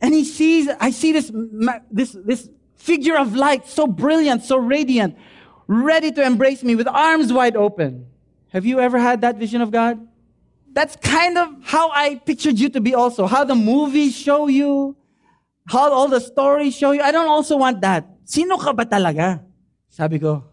And 0.00 0.14
he 0.14 0.24
sees, 0.24 0.68
I 0.80 0.90
see 0.90 1.12
this, 1.12 1.30
this, 1.90 2.16
this 2.24 2.48
figure 2.76 3.16
of 3.16 3.36
light, 3.36 3.68
so 3.68 3.86
brilliant, 3.86 4.42
so 4.42 4.56
radiant, 4.56 5.16
ready 5.68 6.10
to 6.12 6.22
embrace 6.24 6.64
me 6.64 6.74
with 6.74 6.88
arms 6.88 7.32
wide 7.32 7.56
open. 7.56 8.06
Have 8.52 8.64
you 8.64 8.80
ever 8.80 8.98
had 8.98 9.20
that 9.20 9.36
vision 9.36 9.60
of 9.60 9.70
God? 9.70 10.00
That's 10.72 10.96
kind 10.96 11.36
of 11.36 11.48
how 11.62 11.90
I 11.90 12.16
pictured 12.16 12.58
you 12.58 12.68
to 12.70 12.80
be 12.80 12.94
also. 12.94 13.26
How 13.26 13.44
the 13.44 13.54
movies 13.54 14.16
show 14.16 14.46
you, 14.48 14.96
how 15.68 15.92
all 15.92 16.08
the 16.08 16.20
stories 16.20 16.74
show 16.74 16.92
you. 16.92 17.02
I 17.02 17.12
don't 17.12 17.28
also 17.28 17.56
want 17.56 17.80
that. 17.82 18.08
Sino 18.24 18.56
ka 18.56 18.72
ba 18.72 18.86
talaga? 18.86 19.42
Sabi 19.90 20.18
ko, 20.18 20.44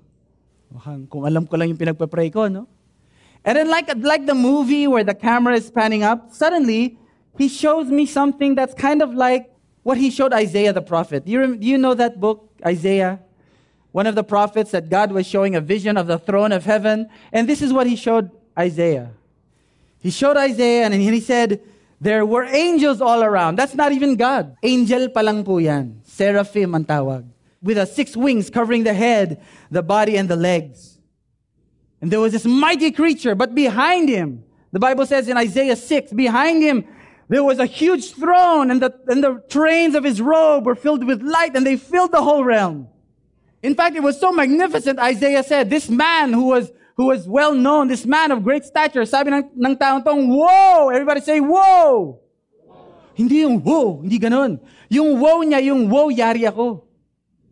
kung 1.09 1.25
alam 1.25 1.47
ko 1.47 1.55
lang 1.55 1.69
yung 1.69 1.77
pinagpa-pray 1.77 2.29
ko, 2.29 2.49
no? 2.49 2.67
And 3.45 3.55
then 3.55 3.69
like, 3.69 3.87
like 4.01 4.25
the 4.25 4.35
movie 4.35 4.87
where 4.87 5.05
the 5.05 5.15
camera 5.15 5.55
is 5.55 5.71
panning 5.71 6.03
up, 6.03 6.33
suddenly 6.33 6.99
he 7.37 7.47
shows 7.47 7.87
me 7.87 8.05
something 8.05 8.55
that's 8.55 8.73
kind 8.73 9.01
of 9.01 9.13
like 9.13 9.53
what 9.83 9.97
he 9.97 10.09
showed 10.09 10.33
Isaiah 10.33 10.73
the 10.73 10.81
prophet. 10.81 11.25
Do 11.25 11.31
you, 11.31 11.57
you 11.59 11.77
know 11.77 11.93
that 11.93 12.19
book, 12.19 12.51
Isaiah? 12.65 13.19
One 13.91 14.05
of 14.07 14.15
the 14.15 14.23
prophets 14.23 14.71
that 14.71 14.89
God 14.89 15.11
was 15.11 15.25
showing 15.25 15.55
a 15.55 15.61
vision 15.61 15.97
of 15.97 16.07
the 16.07 16.19
throne 16.19 16.51
of 16.51 16.65
heaven. 16.65 17.09
And 17.31 17.47
this 17.47 17.61
is 17.61 17.71
what 17.71 17.87
he 17.87 17.95
showed 17.95 18.31
Isaiah. 18.57 19.11
He 19.99 20.11
showed 20.11 20.37
Isaiah 20.37 20.85
and 20.85 20.93
he 20.93 21.19
said, 21.19 21.61
there 21.99 22.25
were 22.25 22.43
angels 22.43 23.01
all 23.01 23.23
around. 23.23 23.55
That's 23.55 23.73
not 23.73 23.91
even 23.91 24.15
God. 24.15 24.55
Angel 24.61 25.07
palang. 25.07 25.95
Seraphim 26.03 26.75
ang. 26.75 27.33
With 27.61 27.77
a 27.77 27.85
six 27.87 28.15
wings 28.15 28.49
covering 28.49 28.83
the 28.83 28.93
head, 28.93 29.41
the 29.71 29.81
body, 29.81 30.15
and 30.15 30.29
the 30.29 30.35
legs. 30.35 30.99
And 32.01 32.11
there 32.11 32.19
was 32.19 32.33
this 32.33 32.45
mighty 32.45 32.91
creature, 32.91 33.33
but 33.33 33.55
behind 33.55 34.09
him, 34.09 34.43
the 34.71 34.79
Bible 34.79 35.07
says 35.07 35.27
in 35.27 35.37
Isaiah 35.37 35.75
6, 35.75 36.13
behind 36.13 36.61
him, 36.61 36.85
there 37.29 37.43
was 37.43 37.59
a 37.59 37.65
huge 37.65 38.13
throne 38.13 38.71
and 38.71 38.81
the, 38.81 38.93
and 39.07 39.23
the 39.23 39.43
trains 39.49 39.95
of 39.95 40.03
his 40.03 40.21
robe 40.21 40.65
were 40.65 40.75
filled 40.75 41.03
with 41.03 41.21
light 41.21 41.55
and 41.55 41.65
they 41.65 41.75
filled 41.75 42.11
the 42.11 42.21
whole 42.21 42.43
realm. 42.43 42.87
In 43.61 43.75
fact, 43.75 43.95
it 43.95 44.03
was 44.03 44.19
so 44.19 44.31
magnificent, 44.31 44.99
Isaiah 44.99 45.43
said, 45.43 45.69
this 45.69 45.89
man 45.89 46.31
who 46.31 46.45
was, 46.45 46.71
who 46.95 47.07
was 47.07 47.27
well 47.27 47.53
known, 47.53 47.87
this 47.87 48.05
man 48.05 48.31
of 48.31 48.43
great 48.43 48.63
stature, 48.63 49.05
sabi 49.05 49.31
ng, 49.31 49.49
ng 49.57 49.75
taong 49.75 50.05
tong, 50.05 50.29
whoa! 50.29 50.89
Everybody 50.89 51.21
say, 51.21 51.39
whoa! 51.39 52.19
Hindi 53.13 53.41
yung 53.41 53.59
whoa, 53.59 54.01
hindi 54.01 54.19
ganon. 54.19 54.61
Yung 54.89 55.19
whoa 55.19 55.41
niya, 55.41 55.59
yung 55.65 55.89
whoa, 55.89 56.07
yari 56.13 56.47
ako. 56.47 56.85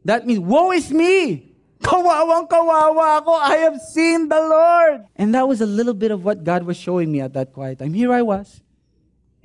That 0.06 0.26
means, 0.26 0.40
woe 0.40 0.72
is 0.72 0.94
me! 0.94 1.52
Kawawang 1.82 2.50
kawawa 2.50 3.22
ako. 3.22 3.34
I 3.34 3.58
have 3.66 3.78
seen 3.82 4.30
the 4.30 4.40
Lord. 4.42 5.06
And 5.16 5.34
that 5.36 5.48
was 5.48 5.62
a 5.62 5.70
little 5.70 5.94
bit 5.94 6.10
of 6.10 6.24
what 6.24 6.44
God 6.44 6.64
was 6.64 6.78
showing 6.78 7.12
me 7.12 7.22
at 7.22 7.34
that 7.34 7.54
quiet 7.54 7.80
time. 7.80 7.94
Here 7.94 8.14
I 8.14 8.22
was. 8.22 8.65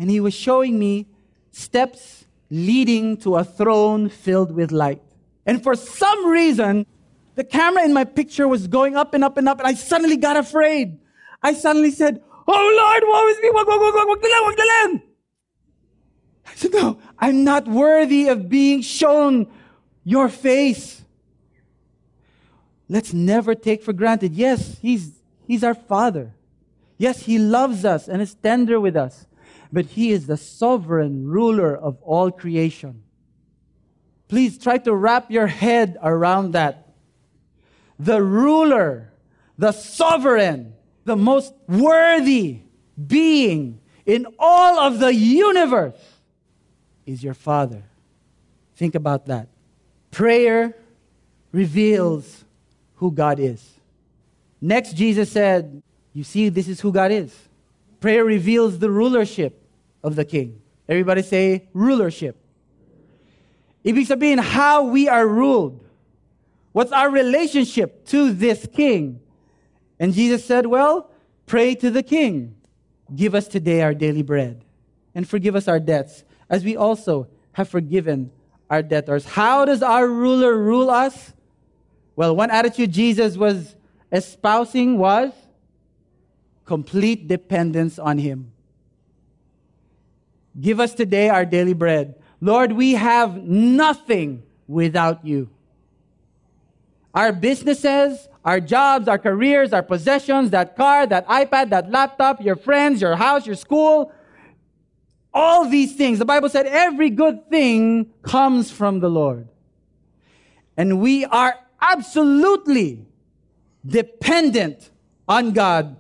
And 0.00 0.10
He 0.10 0.18
was 0.18 0.32
showing 0.32 0.78
me 0.78 1.06
steps 1.52 2.24
leading 2.48 3.18
to 3.18 3.36
a 3.36 3.44
throne 3.44 4.08
filled 4.08 4.50
with 4.50 4.72
light. 4.72 5.02
And 5.44 5.62
for 5.62 5.74
some 5.74 6.26
reason, 6.26 6.86
the 7.34 7.44
camera 7.44 7.84
in 7.84 7.92
my 7.92 8.04
picture 8.04 8.48
was 8.48 8.66
going 8.66 8.96
up 8.96 9.12
and 9.12 9.22
up 9.22 9.36
and 9.36 9.46
up, 9.46 9.58
and 9.58 9.68
I 9.68 9.74
suddenly 9.74 10.16
got 10.16 10.38
afraid. 10.38 10.98
I 11.42 11.52
suddenly 11.52 11.90
said, 11.90 12.22
Oh 12.48 12.76
Lord, 12.80 13.02
woe 13.06 13.28
is 13.28 13.40
me. 13.40 13.50
Wag, 13.52 13.66
wag, 13.66 13.78
wag, 13.78 13.94
wag, 13.94 14.08
wag 14.08 14.58
wag. 14.58 15.02
I 16.46 16.54
said, 16.54 16.72
No, 16.72 16.98
I'm 17.18 17.44
not 17.44 17.68
worthy 17.68 18.28
of 18.28 18.48
being 18.48 18.80
shown 18.80 19.48
your 20.02 20.30
face. 20.30 21.02
Let's 22.88 23.12
never 23.12 23.54
take 23.54 23.82
for 23.82 23.92
granted. 23.92 24.32
Yes, 24.32 24.78
He's, 24.80 25.12
he's 25.46 25.62
our 25.62 25.74
Father. 25.74 26.32
Yes, 26.96 27.22
He 27.24 27.38
loves 27.38 27.84
us 27.84 28.08
and 28.08 28.22
is 28.22 28.34
tender 28.34 28.80
with 28.80 28.96
us. 28.96 29.26
But 29.72 29.86
He 29.86 30.10
is 30.10 30.26
the 30.26 30.36
sovereign 30.36 31.26
ruler 31.26 31.76
of 31.76 31.98
all 32.02 32.30
creation. 32.30 33.02
Please 34.28 34.58
try 34.58 34.78
to 34.78 34.94
wrap 34.94 35.30
your 35.30 35.46
head 35.46 35.98
around 36.02 36.52
that. 36.52 36.88
The 37.98 38.22
ruler, 38.22 39.12
the 39.58 39.72
sovereign, 39.72 40.74
the 41.04 41.16
most 41.16 41.52
worthy 41.66 42.60
being 43.06 43.80
in 44.06 44.26
all 44.38 44.78
of 44.78 44.98
the 44.98 45.14
universe 45.14 45.98
is 47.06 47.22
your 47.22 47.34
Father. 47.34 47.82
Think 48.76 48.94
about 48.94 49.26
that. 49.26 49.48
Prayer 50.10 50.76
reveals 51.52 52.44
who 52.96 53.10
God 53.10 53.38
is. 53.38 53.68
Next, 54.60 54.94
Jesus 54.94 55.30
said, 55.30 55.82
You 56.12 56.24
see, 56.24 56.48
this 56.48 56.68
is 56.68 56.80
who 56.80 56.92
God 56.92 57.10
is. 57.10 57.36
Prayer 58.00 58.24
reveals 58.24 58.78
the 58.78 58.90
rulership 58.90 59.59
of 60.02 60.16
the 60.16 60.24
king. 60.24 60.60
Everybody 60.88 61.22
say, 61.22 61.68
rulership. 61.72 62.36
Ibig 63.84 64.06
sabihin, 64.06 64.40
how 64.40 64.84
we 64.84 65.08
are 65.08 65.26
ruled. 65.26 65.84
What's 66.72 66.92
our 66.92 67.10
relationship 67.10 68.06
to 68.06 68.32
this 68.32 68.66
king? 68.72 69.20
And 69.98 70.14
Jesus 70.14 70.44
said, 70.44 70.66
Well, 70.66 71.10
pray 71.46 71.74
to 71.76 71.90
the 71.90 72.02
king. 72.02 72.56
Give 73.14 73.34
us 73.34 73.48
today 73.48 73.82
our 73.82 73.94
daily 73.94 74.22
bread. 74.22 74.64
And 75.14 75.28
forgive 75.28 75.56
us 75.56 75.66
our 75.66 75.80
debts, 75.80 76.24
as 76.48 76.64
we 76.64 76.76
also 76.76 77.28
have 77.52 77.68
forgiven 77.68 78.30
our 78.68 78.82
debtors. 78.82 79.24
How 79.24 79.64
does 79.64 79.82
our 79.82 80.06
ruler 80.06 80.56
rule 80.56 80.90
us? 80.90 81.32
Well, 82.14 82.36
one 82.36 82.50
attitude 82.50 82.92
Jesus 82.92 83.36
was 83.36 83.74
espousing 84.12 84.98
was 84.98 85.32
complete 86.64 87.26
dependence 87.26 87.98
on 87.98 88.18
Him. 88.18 88.52
Give 90.58 90.80
us 90.80 90.94
today 90.94 91.28
our 91.28 91.44
daily 91.44 91.74
bread. 91.74 92.14
Lord, 92.40 92.72
we 92.72 92.92
have 92.92 93.36
nothing 93.36 94.42
without 94.66 95.24
you. 95.24 95.50
Our 97.14 97.32
businesses, 97.32 98.28
our 98.44 98.60
jobs, 98.60 99.08
our 99.08 99.18
careers, 99.18 99.72
our 99.72 99.82
possessions, 99.82 100.50
that 100.50 100.76
car, 100.76 101.06
that 101.06 101.26
iPad, 101.26 101.70
that 101.70 101.90
laptop, 101.90 102.42
your 102.42 102.56
friends, 102.56 103.00
your 103.00 103.16
house, 103.16 103.46
your 103.46 103.56
school, 103.56 104.12
all 105.32 105.68
these 105.68 105.94
things. 105.96 106.18
The 106.18 106.24
Bible 106.24 106.48
said 106.48 106.66
every 106.66 107.10
good 107.10 107.48
thing 107.50 108.10
comes 108.22 108.70
from 108.70 109.00
the 109.00 109.08
Lord. 109.08 109.48
And 110.76 111.00
we 111.00 111.24
are 111.26 111.58
absolutely 111.80 113.06
dependent 113.86 114.90
on 115.28 115.52
God 115.52 115.96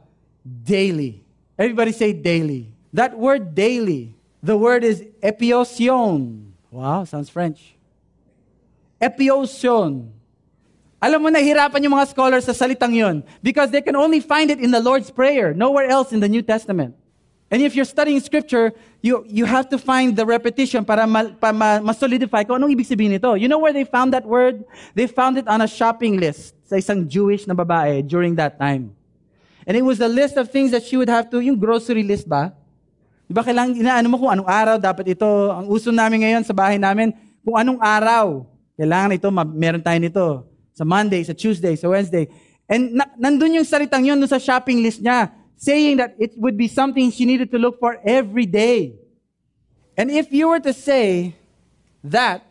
daily. 0.64 1.24
Everybody 1.58 1.92
say 1.92 2.12
daily. 2.12 2.72
That 2.92 3.18
word 3.18 3.54
daily, 3.54 4.16
the 4.42 4.56
word 4.56 4.84
is 4.84 5.04
epiousion. 5.22 6.52
Wow, 6.70 7.04
sounds 7.04 7.28
French. 7.28 7.76
Epiousion. 9.00 10.12
Alam 11.00 11.18
mo, 11.24 11.28
nahirapan 11.32 11.80
yung 11.80 11.96
mga 11.96 12.12
scholars 12.12 12.44
sa 12.44 12.52
salitang 12.52 12.92
yon 12.92 13.24
because 13.40 13.72
they 13.72 13.80
can 13.80 13.96
only 13.96 14.20
find 14.20 14.52
it 14.52 14.60
in 14.60 14.70
the 14.70 14.80
Lord's 14.80 15.08
Prayer, 15.08 15.56
nowhere 15.56 15.88
else 15.88 16.12
in 16.12 16.20
the 16.20 16.28
New 16.28 16.42
Testament. 16.44 16.94
And 17.50 17.62
if 17.62 17.74
you're 17.74 17.88
studying 17.88 18.20
scripture, 18.20 18.72
you, 19.02 19.24
you 19.26 19.44
have 19.44 19.68
to 19.70 19.78
find 19.78 20.14
the 20.14 20.24
repetition 20.24 20.84
para, 20.84 21.06
ma, 21.06 21.32
para 21.34 21.52
ma, 21.52 21.80
ma-solidify 21.80 22.44
kung 22.44 22.62
anong 22.62 22.76
ibig 22.76 22.86
sabihin 22.86 23.10
nito. 23.10 23.34
You 23.34 23.48
know 23.48 23.58
where 23.58 23.72
they 23.72 23.82
found 23.82 24.12
that 24.12 24.24
word? 24.24 24.62
They 24.94 25.08
found 25.08 25.36
it 25.36 25.48
on 25.48 25.60
a 25.60 25.66
shopping 25.66 26.20
list 26.20 26.54
sa 26.62 26.76
isang 26.76 27.08
Jewish 27.08 27.48
na 27.48 27.54
babae 27.54 28.06
during 28.06 28.36
that 28.36 28.60
time. 28.60 28.94
And 29.66 29.76
it 29.76 29.82
was 29.82 29.98
a 29.98 30.06
list 30.06 30.36
of 30.36 30.52
things 30.52 30.70
that 30.70 30.84
she 30.84 30.96
would 30.96 31.08
have 31.08 31.28
to, 31.30 31.40
yung 31.40 31.58
grocery 31.58 32.04
list 32.04 32.28
ba? 32.28 32.54
Di 33.30 33.32
ba 33.38 33.46
kailangan, 33.46 33.78
inaano 33.78 34.10
mo 34.10 34.18
kung 34.18 34.34
anong 34.34 34.50
araw 34.50 34.74
dapat 34.74 35.14
ito. 35.14 35.30
Ang 35.54 35.70
uso 35.70 35.94
namin 35.94 36.26
ngayon 36.26 36.42
sa 36.42 36.50
bahay 36.50 36.82
namin, 36.82 37.14
kung 37.46 37.54
anong 37.54 37.78
araw. 37.78 38.42
Kailangan 38.74 39.14
ito, 39.14 39.30
meron 39.54 39.78
tayo 39.78 39.98
nito. 40.02 40.26
Sa 40.74 40.82
Monday, 40.82 41.22
sa 41.22 41.30
Tuesday, 41.30 41.78
sa 41.78 41.86
Wednesday. 41.86 42.26
And 42.66 42.98
na, 42.98 43.06
nandun 43.14 43.54
yung 43.54 43.62
salitang 43.62 44.02
yun 44.02 44.18
sa 44.26 44.42
shopping 44.42 44.82
list 44.82 44.98
niya 44.98 45.30
saying 45.54 46.02
that 46.02 46.18
it 46.18 46.34
would 46.34 46.58
be 46.58 46.66
something 46.66 47.06
she 47.14 47.22
needed 47.22 47.54
to 47.54 47.58
look 47.62 47.78
for 47.78 48.02
every 48.02 48.50
day. 48.50 48.98
And 49.94 50.10
if 50.10 50.34
you 50.34 50.50
were 50.50 50.58
to 50.66 50.74
say 50.74 51.38
that, 52.02 52.42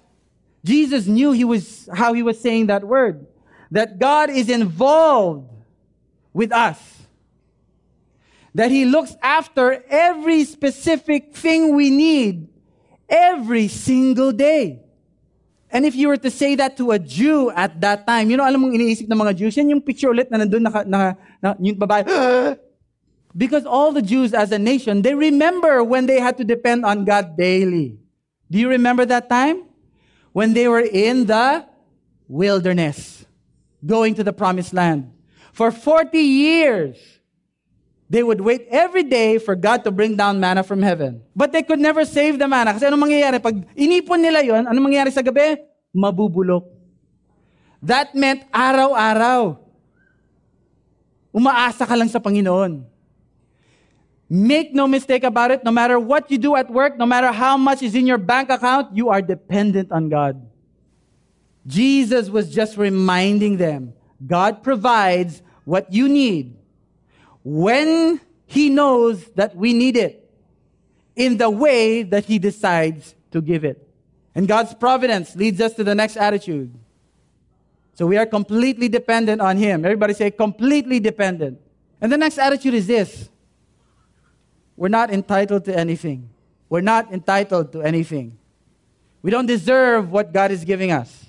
Jesus 0.63 1.11
knew 1.11 1.35
he 1.35 1.43
was, 1.43 1.91
how 1.91 2.15
he 2.15 2.23
was 2.23 2.39
saying 2.39 2.71
that 2.71 2.87
word. 2.87 3.27
That 3.67 3.99
God 3.99 4.31
is 4.31 4.47
involved 4.47 5.51
with 6.31 6.55
us. 6.55 6.79
That 8.55 8.71
he 8.71 8.85
looks 8.85 9.15
after 9.21 9.83
every 9.89 10.43
specific 10.43 11.35
thing 11.35 11.75
we 11.75 11.89
need 11.89 12.49
every 13.09 13.67
single 13.67 14.31
day. 14.31 14.85
And 15.71 15.85
if 15.85 15.95
you 15.95 16.07
were 16.07 16.17
to 16.17 16.31
say 16.31 16.55
that 16.55 16.77
to 16.77 16.91
a 16.91 16.99
Jew 16.99 17.51
at 17.51 17.81
that 17.81 18.07
time, 18.07 18.29
you 18.29 18.37
know, 18.37 18.45
alam 18.45 18.61
mong 18.61 18.73
iniisip 18.73 19.05
ng 19.05 19.19
mga 19.19 19.33
Jews, 19.37 19.53
yan 19.57 19.69
yung 19.69 19.81
picture 19.81 20.09
ulit 20.09 20.29
na 20.33 20.41
nandun, 20.41 20.65
naka, 20.65 20.81
na, 20.85 21.13
na, 21.41 21.53
yung 21.61 21.77
babae, 21.77 22.05
Because 23.37 23.65
all 23.69 23.91
the 23.93 24.01
Jews 24.01 24.33
as 24.33 24.51
a 24.51 24.57
nation, 24.57 25.03
they 25.03 25.13
remember 25.13 25.83
when 25.83 26.07
they 26.09 26.19
had 26.19 26.37
to 26.41 26.43
depend 26.43 26.83
on 26.83 27.05
God 27.05 27.37
daily. 27.37 28.01
Do 28.49 28.57
you 28.57 28.69
remember 28.69 29.05
that 29.05 29.29
time? 29.29 29.69
When 30.33 30.57
they 30.57 30.67
were 30.67 30.81
in 30.81 31.29
the 31.29 31.65
wilderness, 32.27 33.25
going 33.85 34.15
to 34.15 34.23
the 34.23 34.33
promised 34.33 34.73
land. 34.73 35.13
For 35.53 35.69
40 35.69 36.17
years, 36.17 36.97
They 38.09 38.25
would 38.25 38.41
wait 38.41 38.65
every 38.73 39.05
day 39.05 39.37
for 39.37 39.53
God 39.53 39.85
to 39.85 39.93
bring 39.93 40.17
down 40.17 40.41
manna 40.41 40.65
from 40.65 40.81
heaven. 40.81 41.21
But 41.37 41.53
they 41.53 41.61
could 41.61 41.77
never 41.77 42.01
save 42.09 42.41
the 42.41 42.49
manna. 42.49 42.73
Kasi 42.73 42.89
anong 42.89 43.05
mangyayari? 43.05 43.37
Pag 43.37 43.69
inipon 43.77 44.17
nila 44.17 44.41
yon, 44.41 44.65
anong 44.65 44.89
mangyayari 44.89 45.13
sa 45.13 45.21
gabi? 45.21 45.61
Mabubulok. 45.93 46.65
That 47.85 48.17
meant 48.17 48.49
araw-araw. 48.49 49.61
Umaasa 51.29 51.85
ka 51.85 51.93
lang 51.93 52.09
sa 52.09 52.17
Panginoon. 52.17 52.81
Make 54.29 54.73
no 54.73 54.89
mistake 54.89 55.21
about 55.21 55.53
it, 55.53 55.61
no 55.61 55.69
matter 55.69 56.01
what 56.01 56.29
you 56.29 56.37
do 56.37 56.57
at 56.57 56.69
work, 56.69 56.97
no 56.97 57.05
matter 57.05 57.29
how 57.29 57.57
much 57.57 57.81
is 57.81 57.93
in 57.93 58.05
your 58.05 58.21
bank 58.21 58.49
account, 58.49 58.93
you 58.93 59.09
are 59.09 59.21
dependent 59.21 59.93
on 59.93 60.09
God. 60.09 60.37
Jesus 61.65 62.29
was 62.29 62.49
just 62.49 62.77
reminding 62.77 63.57
them 63.57 63.93
God 64.17 64.61
provides 64.61 65.41
what 65.65 65.93
you 65.93 66.09
need 66.09 66.58
when 67.43 68.19
He 68.45 68.69
knows 68.69 69.25
that 69.35 69.55
we 69.55 69.73
need 69.73 69.97
it 69.97 70.29
in 71.15 71.37
the 71.37 71.49
way 71.49 72.03
that 72.03 72.25
He 72.25 72.39
decides 72.39 73.15
to 73.31 73.41
give 73.41 73.63
it. 73.63 73.87
And 74.35 74.47
God's 74.47 74.73
providence 74.73 75.35
leads 75.35 75.59
us 75.61 75.73
to 75.73 75.83
the 75.83 75.95
next 75.95 76.17
attitude. 76.17 76.73
So 77.95 78.07
we 78.07 78.17
are 78.17 78.25
completely 78.25 78.87
dependent 78.87 79.41
on 79.41 79.57
Him. 79.57 79.83
Everybody 79.83 80.13
say, 80.13 80.31
completely 80.31 80.99
dependent. 80.99 81.59
And 82.01 82.11
the 82.11 82.17
next 82.17 82.37
attitude 82.37 82.73
is 82.73 82.87
this 82.87 83.29
we're 84.77 84.87
not 84.87 85.11
entitled 85.11 85.65
to 85.65 85.77
anything. 85.77 86.29
We're 86.69 86.81
not 86.81 87.11
entitled 87.11 87.73
to 87.73 87.81
anything. 87.81 88.37
We 89.21 89.31
don't 89.31 89.45
deserve 89.45 90.11
what 90.11 90.31
God 90.31 90.51
is 90.51 90.63
giving 90.63 90.91
us. 90.91 91.25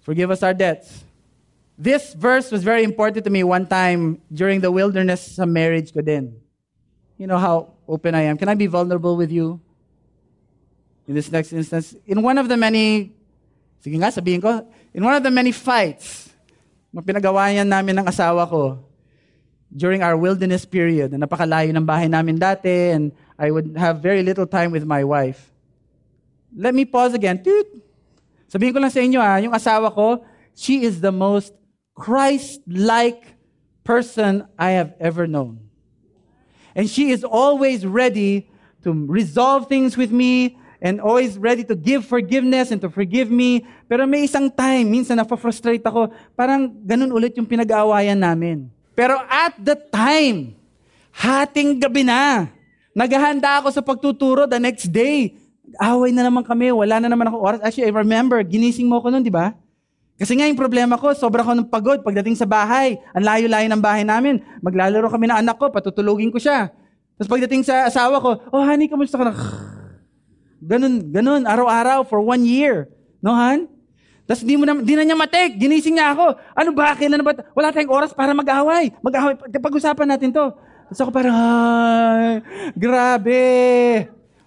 Forgive 0.00 0.30
us 0.30 0.42
our 0.42 0.54
debts. 0.54 1.03
This 1.74 2.14
verse 2.14 2.54
was 2.54 2.62
very 2.62 2.86
important 2.86 3.26
to 3.26 3.30
me 3.30 3.42
one 3.42 3.66
time 3.66 4.22
during 4.30 4.62
the 4.62 4.70
wilderness 4.70 5.34
sa 5.34 5.42
marriage 5.42 5.90
ko 5.90 6.06
din. 6.06 6.38
You 7.18 7.26
know 7.26 7.38
how 7.38 7.74
open 7.90 8.14
I 8.14 8.30
am. 8.30 8.38
Can 8.38 8.46
I 8.46 8.54
be 8.54 8.70
vulnerable 8.70 9.18
with 9.18 9.34
you? 9.34 9.58
In 11.10 11.18
this 11.18 11.30
next 11.30 11.52
instance, 11.52 11.98
in 12.06 12.22
one 12.22 12.38
of 12.38 12.46
the 12.46 12.56
many, 12.56 13.12
sige 13.82 13.98
nga, 13.98 14.14
sabihin 14.14 14.40
ko, 14.40 14.62
in 14.94 15.02
one 15.02 15.18
of 15.18 15.22
the 15.26 15.34
many 15.34 15.50
fights 15.50 16.30
na 16.94 17.02
pinagawayan 17.02 17.66
namin 17.66 17.98
ng 17.98 18.06
asawa 18.06 18.46
ko 18.46 18.78
during 19.74 20.06
our 20.06 20.14
wilderness 20.14 20.62
period, 20.62 21.10
na 21.10 21.26
napakalayo 21.26 21.74
ng 21.74 21.82
bahay 21.82 22.06
namin 22.06 22.38
dati, 22.38 22.94
and 22.94 23.10
I 23.34 23.50
would 23.50 23.74
have 23.74 23.98
very 23.98 24.22
little 24.22 24.46
time 24.46 24.70
with 24.70 24.86
my 24.86 25.02
wife. 25.02 25.50
Let 26.54 26.70
me 26.70 26.86
pause 26.86 27.18
again. 27.18 27.42
Toot. 27.42 27.82
Sabihin 28.46 28.70
ko 28.70 28.78
lang 28.78 28.94
sa 28.94 29.02
inyo, 29.02 29.18
ah, 29.18 29.42
yung 29.42 29.50
asawa 29.50 29.90
ko, 29.90 30.22
she 30.54 30.86
is 30.86 31.02
the 31.02 31.10
most 31.10 31.50
Christ-like 31.94 33.22
person 33.86 34.46
I 34.58 34.76
have 34.78 34.94
ever 34.98 35.26
known. 35.30 35.62
And 36.74 36.90
she 36.90 37.14
is 37.14 37.22
always 37.22 37.86
ready 37.86 38.50
to 38.82 38.90
resolve 38.90 39.70
things 39.70 39.96
with 39.96 40.10
me 40.10 40.58
and 40.82 41.00
always 41.00 41.38
ready 41.40 41.64
to 41.64 41.72
give 41.72 42.04
forgiveness 42.04 42.68
and 42.74 42.82
to 42.82 42.90
forgive 42.90 43.30
me. 43.30 43.64
Pero 43.88 44.04
may 44.04 44.26
isang 44.26 44.52
time, 44.52 44.90
minsan 44.90 45.16
na-frustrate 45.16 45.80
ako, 45.80 46.12
parang 46.36 46.68
ganun 46.84 47.14
ulit 47.14 47.32
yung 47.38 47.48
pinag-aawayan 47.48 48.18
namin. 48.18 48.68
Pero 48.92 49.16
at 49.30 49.56
the 49.56 49.78
time, 49.88 50.52
hating 51.14 51.80
gabi 51.80 52.04
na, 52.04 52.52
naghahanda 52.92 53.62
ako 53.62 53.72
sa 53.72 53.80
pagtuturo 53.80 54.44
the 54.44 54.60
next 54.60 54.90
day. 54.90 55.38
Away 55.80 56.12
na 56.12 56.28
naman 56.28 56.44
kami, 56.44 56.68
wala 56.70 57.00
na 57.00 57.08
naman 57.08 57.32
ako 57.32 57.36
oras. 57.40 57.60
Actually, 57.64 57.88
I 57.88 57.94
remember, 57.94 58.38
ginising 58.44 58.86
mo 58.86 59.00
ko 59.00 59.08
noon, 59.08 59.24
di 59.24 59.32
ba? 59.32 59.56
Kasi 60.14 60.38
nga 60.38 60.46
yung 60.46 60.58
problema 60.58 60.94
ko, 60.94 61.10
sobra 61.10 61.42
ko 61.42 61.58
ng 61.58 61.66
pagod 61.66 61.98
pagdating 62.06 62.38
sa 62.38 62.46
bahay. 62.46 62.94
Ang 63.18 63.24
layo-layo 63.26 63.66
ng 63.66 63.82
bahay 63.82 64.06
namin. 64.06 64.38
Maglalaro 64.62 65.10
kami 65.10 65.26
ng 65.26 65.38
anak 65.42 65.58
ko, 65.58 65.74
patutulugin 65.74 66.30
ko 66.30 66.38
siya. 66.38 66.70
Tapos 67.18 67.30
pagdating 67.30 67.66
sa 67.66 67.86
asawa 67.90 68.22
ko, 68.22 68.38
oh 68.54 68.62
honey, 68.62 68.86
kamusta 68.86 69.18
ka 69.18 69.26
na? 69.26 69.34
Ganun, 70.64 71.10
ganun, 71.10 71.42
araw-araw 71.44 72.06
for 72.06 72.22
one 72.22 72.46
year. 72.46 72.86
No, 73.18 73.34
Han? 73.34 73.66
Tapos 74.24 74.40
di, 74.40 74.56
mo 74.56 74.64
na, 74.64 74.80
di 74.80 74.96
na 74.96 75.04
niya 75.04 75.18
matek, 75.18 75.60
ginising 75.60 76.00
niya 76.00 76.16
ako. 76.16 76.32
Ano 76.56 76.70
ba, 76.72 76.96
kailan 76.96 77.20
na 77.20 77.26
ba? 77.26 77.36
Wala 77.52 77.74
tayong 77.74 77.92
oras 77.92 78.10
para 78.16 78.32
mag-away. 78.32 78.88
Mag-away, 79.04 79.36
pag-usapan 79.36 80.08
natin 80.08 80.32
to. 80.32 80.48
Tapos 80.88 81.00
ako 81.04 81.10
parang, 81.12 81.36
grabe. 82.72 83.44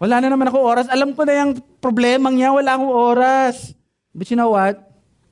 Wala 0.02 0.18
na 0.18 0.34
naman 0.34 0.50
ako 0.50 0.58
oras. 0.66 0.88
Alam 0.90 1.14
ko 1.14 1.22
na 1.26 1.34
yung 1.46 1.62
problemang 1.78 2.34
niya, 2.34 2.50
wala 2.54 2.74
akong 2.74 2.90
oras. 2.90 3.78
But 4.18 4.26
you 4.34 4.38
know 4.38 4.58
what? 4.58 4.82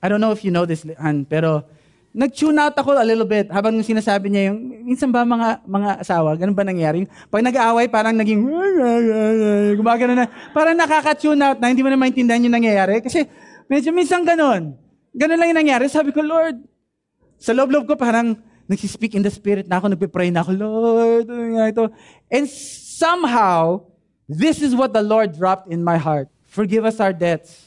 I 0.06 0.08
don't 0.08 0.22
know 0.22 0.30
if 0.30 0.46
you 0.46 0.54
know 0.54 0.70
this, 0.70 0.86
Han, 1.02 1.26
pero 1.26 1.66
nag-tune 2.14 2.56
out 2.62 2.78
ako 2.78 2.94
a 2.94 3.04
little 3.04 3.26
bit 3.26 3.50
habang 3.50 3.82
sinasabi 3.82 4.30
niya 4.30 4.54
yung, 4.54 4.86
minsan 4.86 5.10
ba 5.10 5.26
mga, 5.26 5.66
mga 5.66 5.90
asawa, 6.06 6.38
ganun 6.38 6.54
ba 6.54 6.62
nangyari? 6.62 7.10
Pag 7.34 7.42
nag-aaway, 7.42 7.90
parang 7.90 8.14
naging, 8.14 8.46
gumagano 9.76 10.14
na, 10.14 10.30
parang 10.54 10.78
nakaka-tune 10.78 11.42
out 11.42 11.58
na 11.58 11.74
hindi 11.74 11.82
mo 11.82 11.90
na 11.90 11.98
maintindihan 11.98 12.46
yung 12.46 12.54
nangyayari. 12.54 13.02
Kasi 13.02 13.26
medyo 13.66 13.90
minsan 13.90 14.22
ganun. 14.22 14.78
Ganun 15.12 15.38
lang 15.42 15.50
yung 15.50 15.60
nangyari. 15.66 15.90
Sabi 15.90 16.14
ko, 16.14 16.22
Lord, 16.22 16.62
sa 17.42 17.50
loob-loob 17.52 17.90
ko 17.90 17.98
parang 17.98 18.38
nagsispeak 18.70 19.18
in 19.18 19.26
the 19.26 19.34
spirit 19.34 19.66
na 19.66 19.82
ako, 19.82 19.98
nagpipray 19.98 20.30
na 20.30 20.46
ako, 20.46 20.52
Lord, 20.54 21.26
ano 21.26 21.44
nga 21.58 21.66
ito. 21.74 21.84
And 22.30 22.46
somehow, 22.96 23.90
this 24.30 24.62
is 24.62 24.78
what 24.78 24.94
the 24.94 25.02
Lord 25.02 25.34
dropped 25.34 25.74
in 25.74 25.82
my 25.82 25.98
heart. 25.98 26.30
Forgive 26.46 26.86
us 26.86 27.02
our 27.02 27.12
debts 27.12 27.65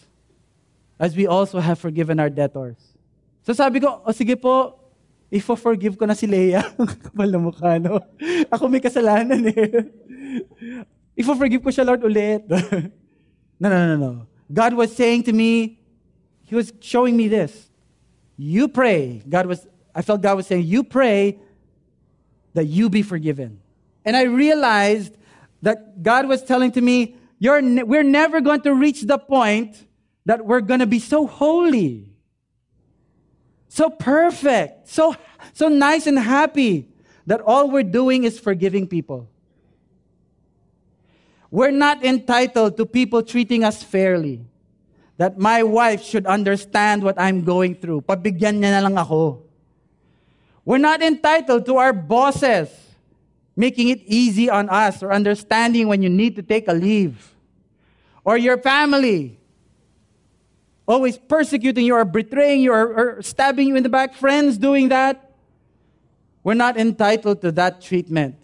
as 0.99 1.17
we 1.17 1.27
also 1.27 1.61
have 1.61 1.79
forgiven 1.79 2.19
our 2.19 2.29
debtors. 2.29 2.77
So 3.43 3.53
sabi 3.53 3.81
ko, 3.81 4.03
o 4.05 4.11
sige 4.13 4.35
po, 4.35 4.75
ifo-forgive 5.33 5.97
ko 5.97 6.05
na 6.05 6.15
si 6.15 6.27
Leia. 6.27 6.61
Kapal 7.07 7.31
na 7.31 7.39
mukha, 7.39 7.81
no? 7.81 8.03
Ako 8.51 8.69
may 8.69 8.83
kasalanan 8.83 9.47
eh. 9.47 9.89
Ifo-forgive 11.21 11.63
ko 11.63 11.71
siya, 11.71 11.87
Lord, 11.87 12.03
ulit. 12.03 12.45
no, 13.63 13.67
no, 13.71 13.79
no, 13.95 13.97
no. 13.97 14.11
God 14.53 14.75
was 14.75 14.95
saying 14.95 15.25
to 15.25 15.33
me, 15.33 15.79
He 16.45 16.55
was 16.55 16.73
showing 16.81 17.17
me 17.17 17.29
this. 17.29 17.71
You 18.37 18.69
pray. 18.69 19.23
God 19.29 19.47
was, 19.47 19.67
I 19.95 20.03
felt 20.03 20.23
God 20.23 20.37
was 20.37 20.47
saying, 20.47 20.65
you 20.65 20.83
pray 20.83 21.39
that 22.55 22.65
you 22.65 22.89
be 22.89 23.03
forgiven. 23.03 23.61
And 24.05 24.17
I 24.17 24.23
realized 24.23 25.17
that 25.63 26.03
God 26.03 26.27
was 26.27 26.43
telling 26.43 26.73
to 26.73 26.81
me, 26.81 27.17
You're 27.39 27.63
ne- 27.63 27.83
we're 27.85 28.07
never 28.07 28.41
going 28.41 28.63
to 28.63 28.75
reach 28.75 29.03
the 29.03 29.19
point 29.19 29.88
that 30.29 30.45
we're 30.45 30.61
going 30.61 30.81
to 30.81 30.87
be 30.87 30.99
so 31.01 31.27
holy, 31.27 32.05
so 33.67 33.89
perfect, 33.89 34.87
so, 34.87 35.17
so 35.55 35.71
nice 35.71 36.07
and 36.07 36.19
happy 36.19 36.87
that 37.25 37.41
all 37.41 37.71
we're 37.71 37.83
doing 37.83 38.25
is 38.25 38.39
forgiving 38.39 38.87
people. 38.87 39.27
We're 41.51 41.71
not 41.71 42.05
entitled 42.05 42.77
to 42.77 42.85
people 42.85 43.23
treating 43.23 43.65
us 43.65 43.83
fairly. 43.83 44.45
That 45.17 45.39
my 45.39 45.63
wife 45.63 46.05
should 46.05 46.27
understand 46.27 47.03
what 47.03 47.19
I'm 47.19 47.43
going 47.43 47.77
through. 47.77 48.03
Pabigyan 48.03 48.61
niya 48.61 48.77
na 48.77 48.81
lang 48.85 48.99
ako. 48.99 49.43
We're 50.63 50.77
not 50.77 51.01
entitled 51.01 51.65
to 51.65 51.77
our 51.79 51.95
bosses 51.95 52.69
making 53.57 53.89
it 53.89 54.03
easy 54.05 54.51
on 54.51 54.69
us 54.69 55.03
or 55.03 55.11
understanding 55.11 55.89
when 55.89 56.03
you 56.03 56.11
need 56.11 56.37
to 56.37 56.43
take 56.43 56.69
a 56.69 56.75
leave. 56.75 57.33
Or 58.25 58.37
your 58.37 58.59
family 58.59 59.38
always 60.89 61.19
persecuting 61.19 61.85
you 61.85 61.95
or 61.95 62.05
betraying 62.05 62.63
you 62.63 62.73
or, 62.73 63.19
or 63.19 63.23
stabbing 63.23 63.69
you 63.69 63.77
in 63.77 63.83
the 63.83 63.89
back, 63.89 64.15
friends 64.15 64.57
doing 64.57 64.89
that, 64.89 65.31
we're 66.43 66.55
not 66.55 66.79
entitled 66.79 67.43
to 67.43 67.53
that 67.53 67.83
treatment. 67.83 68.37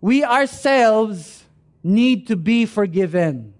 We 0.00 0.24
ourselves 0.24 1.44
need 1.84 2.26
to 2.28 2.36
be 2.36 2.64
forgiven. 2.64 3.52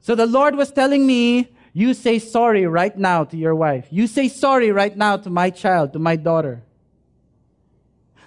So 0.00 0.14
the 0.14 0.26
Lord 0.26 0.56
was 0.56 0.72
telling 0.72 1.06
me, 1.06 1.52
you 1.72 1.94
say 1.94 2.18
sorry 2.18 2.66
right 2.66 2.96
now 2.98 3.22
to 3.24 3.36
your 3.36 3.54
wife. 3.54 3.86
You 3.90 4.08
say 4.08 4.28
sorry 4.28 4.72
right 4.72 4.96
now 4.96 5.16
to 5.18 5.30
my 5.30 5.50
child, 5.50 5.92
to 5.92 6.00
my 6.00 6.16
daughter. 6.16 6.62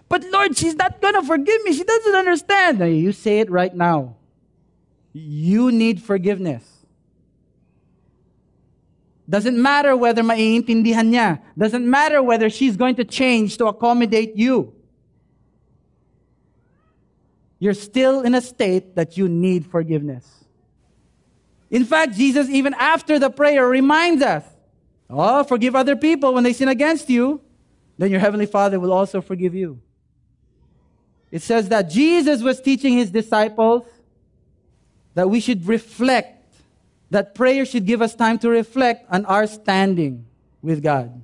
But 0.08 0.24
Lord, 0.32 0.56
she's 0.56 0.76
not 0.76 1.02
going 1.02 1.16
to 1.16 1.24
forgive 1.24 1.64
me. 1.64 1.74
She 1.74 1.84
doesn't 1.84 2.16
understand. 2.16 2.80
No, 2.80 2.86
you 2.86 3.12
say 3.12 3.40
it 3.40 3.52
right 3.52 3.74
now. 3.76 4.16
You 5.12 5.72
need 5.72 6.02
forgiveness. 6.02 6.73
Doesn't 9.30 9.62
matter 9.62 9.96
whether 9.96 10.22
maiintindihan 10.22 11.12
niya. 11.12 11.42
Doesn't 11.58 11.90
matter 11.90 12.22
whether 12.22 12.50
she's 12.50 12.76
going 12.76 12.96
to 12.96 13.06
change 13.06 13.58
to 13.58 13.68
accommodate 13.68 14.36
you. 14.36 14.74
You're 17.60 17.74
still 17.74 18.22
in 18.22 18.36
a 18.36 18.42
state 18.42 18.96
that 18.96 19.18
you 19.18 19.30
need 19.30 19.66
forgiveness. 19.66 20.44
In 21.72 21.86
fact, 21.86 22.16
Jesus, 22.16 22.50
even 22.50 22.74
after 22.74 23.18
the 23.18 23.30
prayer, 23.30 23.68
reminds 23.68 24.22
us 24.22 24.44
Oh, 25.10 25.44
forgive 25.44 25.76
other 25.76 25.96
people 25.96 26.34
when 26.34 26.44
they 26.44 26.54
sin 26.54 26.70
against 26.70 27.10
you, 27.10 27.40
then 27.98 28.10
your 28.10 28.20
heavenly 28.20 28.48
Father 28.48 28.80
will 28.80 28.92
also 28.92 29.22
forgive 29.22 29.54
you. 29.54 29.80
It 31.30 31.42
says 31.42 31.70
that 31.70 31.90
Jesus 31.90 32.42
was 32.42 32.60
teaching 32.60 32.98
his 32.98 33.12
disciples 33.12 33.84
that 35.14 35.30
we 35.30 35.40
should 35.40 35.68
reflect 35.68 36.43
that 37.14 37.36
prayer 37.36 37.64
should 37.64 37.86
give 37.86 38.02
us 38.02 38.16
time 38.16 38.38
to 38.40 38.50
reflect 38.50 39.06
on 39.10 39.24
our 39.26 39.46
standing 39.46 40.26
with 40.62 40.82
God. 40.82 41.22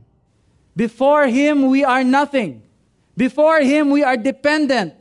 Before 0.75 1.25
Him, 1.25 1.67
we 1.67 1.83
are 1.83 2.03
nothing. 2.03 2.61
Before 3.17 3.59
Him, 3.59 3.89
we 3.89 4.03
are 4.03 4.15
dependent. 4.15 4.93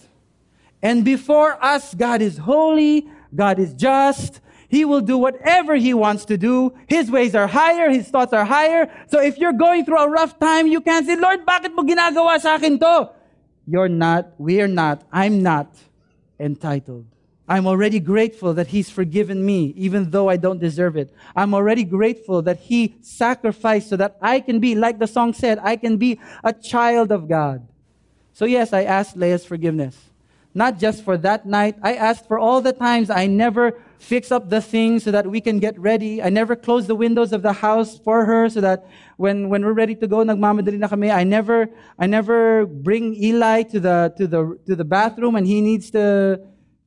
And 0.82 1.04
before 1.04 1.62
us, 1.62 1.92
God 1.94 2.22
is 2.22 2.38
holy, 2.38 3.06
God 3.34 3.58
is 3.58 3.74
just, 3.74 4.40
He 4.68 4.84
will 4.84 5.02
do 5.02 5.18
whatever 5.18 5.76
He 5.76 5.92
wants 5.92 6.24
to 6.24 6.38
do. 6.38 6.72
His 6.88 7.10
ways 7.10 7.34
are 7.34 7.46
higher, 7.46 7.90
His 7.90 8.08
thoughts 8.08 8.32
are 8.32 8.46
higher. 8.46 8.88
So 9.08 9.20
if 9.20 9.36
you're 9.36 9.52
going 9.52 9.84
through 9.84 9.98
a 9.98 10.08
rough 10.08 10.38
time, 10.38 10.66
you 10.66 10.80
can't 10.80 11.04
say, 11.04 11.16
Lord, 11.16 11.44
bakit 11.44 11.74
mo 11.76 11.84
ginagawa 11.84 12.40
sa 12.40 12.56
akin 12.56 12.78
to? 12.80 13.10
You're 13.68 13.92
not, 13.92 14.32
we're 14.38 14.72
not, 14.72 15.04
I'm 15.12 15.42
not 15.42 15.68
entitled. 16.40 17.04
I'm 17.48 17.66
already 17.66 17.98
grateful 17.98 18.52
that 18.54 18.68
He's 18.68 18.90
forgiven 18.90 19.44
me, 19.44 19.72
even 19.76 20.10
though 20.10 20.28
I 20.28 20.36
don't 20.36 20.60
deserve 20.60 20.96
it. 20.96 21.14
I'm 21.34 21.54
already 21.54 21.84
grateful 21.84 22.42
that 22.42 22.58
He 22.58 22.96
sacrificed 23.00 23.88
so 23.88 23.96
that 23.96 24.18
I 24.20 24.40
can 24.40 24.60
be, 24.60 24.74
like 24.74 24.98
the 24.98 25.06
song 25.06 25.32
said, 25.32 25.58
I 25.62 25.76
can 25.76 25.96
be 25.96 26.20
a 26.44 26.52
child 26.52 27.10
of 27.10 27.28
God. 27.28 27.66
So 28.34 28.44
yes, 28.44 28.72
I 28.72 28.84
asked 28.84 29.16
Leah's 29.16 29.44
forgiveness. 29.44 29.96
Not 30.54 30.78
just 30.78 31.04
for 31.04 31.16
that 31.18 31.46
night. 31.46 31.76
I 31.82 31.94
asked 31.94 32.26
for 32.26 32.38
all 32.38 32.60
the 32.60 32.72
times 32.72 33.10
I 33.10 33.26
never 33.26 33.80
fix 33.98 34.30
up 34.30 34.48
the 34.48 34.60
things 34.60 35.04
so 35.04 35.10
that 35.10 35.26
we 35.26 35.40
can 35.40 35.58
get 35.58 35.78
ready. 35.78 36.22
I 36.22 36.30
never 36.30 36.56
close 36.56 36.86
the 36.86 36.94
windows 36.94 37.32
of 37.32 37.42
the 37.42 37.52
house 37.52 37.98
for 37.98 38.24
her 38.24 38.48
so 38.48 38.60
that 38.60 38.86
when, 39.16 39.48
when 39.48 39.64
we're 39.64 39.72
ready 39.72 39.94
to 39.96 40.06
go, 40.06 40.18
nagmamadali 40.18 40.78
na 40.78 40.88
kami. 40.88 41.10
I 41.10 41.24
never, 41.24 41.68
I 41.98 42.06
never 42.06 42.66
bring 42.66 43.14
Eli 43.22 43.62
to 43.64 43.80
the, 43.80 44.14
to 44.16 44.26
the, 44.26 44.58
to 44.66 44.76
the 44.76 44.84
bathroom 44.84 45.34
and 45.36 45.46
he 45.46 45.60
needs 45.60 45.90
to, 45.90 46.40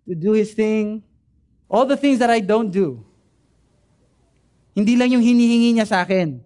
to 0.07 0.15
do 0.15 0.31
his 0.31 0.53
thing. 0.53 1.03
All 1.69 1.85
the 1.85 1.97
things 1.97 2.19
that 2.19 2.29
I 2.29 2.39
don't 2.39 2.69
do. 2.69 3.03
Hindi 4.75 4.95
lang 4.95 5.11
yung 5.11 5.23
hinihingi 5.23 5.75
niya 5.75 5.87
sa 5.87 6.03
akin. 6.03 6.39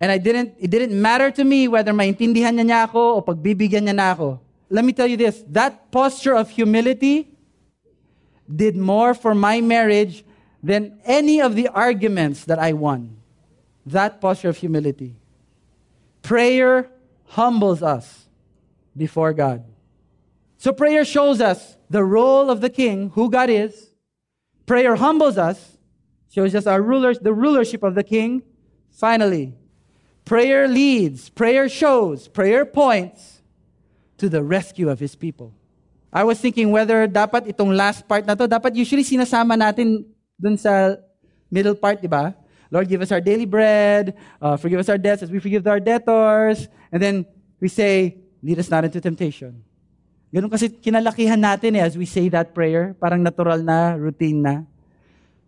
And 0.00 0.12
I 0.12 0.18
didn't, 0.18 0.54
it 0.58 0.70
didn't 0.70 0.94
matter 0.94 1.30
to 1.30 1.42
me 1.44 1.66
whether 1.68 1.92
maintindihan 1.92 2.54
niya, 2.54 2.64
niya 2.64 2.80
ako 2.88 3.18
o 3.18 3.20
pagbibigyan 3.20 3.88
niya 3.88 3.96
na 3.96 4.08
ako. 4.14 4.40
Let 4.70 4.84
me 4.84 4.92
tell 4.92 5.08
you 5.08 5.16
this, 5.16 5.42
that 5.48 5.90
posture 5.90 6.36
of 6.36 6.50
humility 6.50 7.32
did 8.44 8.76
more 8.76 9.12
for 9.12 9.34
my 9.34 9.60
marriage 9.60 10.24
than 10.62 11.00
any 11.04 11.40
of 11.40 11.56
the 11.56 11.68
arguments 11.68 12.44
that 12.44 12.58
I 12.58 12.72
won. 12.72 13.16
That 13.86 14.20
posture 14.20 14.48
of 14.48 14.56
humility. 14.56 15.16
Prayer 16.22 16.90
humbles 17.26 17.82
us 17.82 18.28
before 18.96 19.32
God. 19.32 19.64
So 20.58 20.72
prayer 20.72 21.04
shows 21.04 21.40
us 21.40 21.78
the 21.88 22.02
role 22.02 22.50
of 22.50 22.60
the 22.60 22.68
king, 22.68 23.10
who 23.14 23.30
God 23.30 23.48
is. 23.48 23.94
Prayer 24.66 24.96
humbles 24.96 25.38
us, 25.38 25.78
shows 26.28 26.54
us 26.54 26.66
our 26.66 26.82
rulers, 26.82 27.18
the 27.20 27.32
rulership 27.32 27.82
of 27.82 27.94
the 27.94 28.02
king. 28.02 28.42
Finally, 28.90 29.54
prayer 30.24 30.66
leads, 30.66 31.30
prayer 31.30 31.68
shows, 31.68 32.26
prayer 32.26 32.66
points 32.66 33.40
to 34.18 34.28
the 34.28 34.42
rescue 34.42 34.90
of 34.90 34.98
his 34.98 35.14
people. 35.14 35.54
I 36.12 36.24
was 36.24 36.40
thinking 36.40 36.72
whether 36.72 37.06
dapat 37.06 37.46
itong 37.46 37.76
last 37.76 38.08
part 38.08 38.26
na 38.26 38.34
to, 38.34 38.50
dapat 38.50 38.74
usually 38.74 39.04
sinasama 39.06 39.54
natin 39.54 40.04
dun 40.42 40.58
sa 40.58 40.96
middle 41.50 41.78
part, 41.78 42.02
di 42.02 42.08
ba? 42.10 42.34
Lord, 42.70 42.88
give 42.88 43.00
us 43.00 43.12
our 43.12 43.20
daily 43.20 43.46
bread, 43.46 44.18
uh, 44.42 44.56
forgive 44.58 44.80
us 44.80 44.88
our 44.90 44.98
debts 44.98 45.22
as 45.22 45.30
we 45.30 45.38
forgive 45.38 45.64
our 45.70 45.80
debtors, 45.80 46.66
and 46.90 47.00
then 47.00 47.24
we 47.60 47.68
say, 47.68 48.18
lead 48.42 48.58
us 48.58 48.68
not 48.68 48.84
into 48.84 49.00
temptation. 49.00 49.67
Ganun 50.28 50.52
kasi 50.52 50.68
kinalakihan 50.68 51.40
natin 51.40 51.76
eh, 51.76 51.82
as 51.84 51.96
we 51.96 52.04
say 52.04 52.28
that 52.28 52.52
prayer. 52.52 52.92
Parang 53.00 53.22
natural 53.22 53.62
na, 53.64 53.96
routine 53.96 54.42
na. 54.42 54.56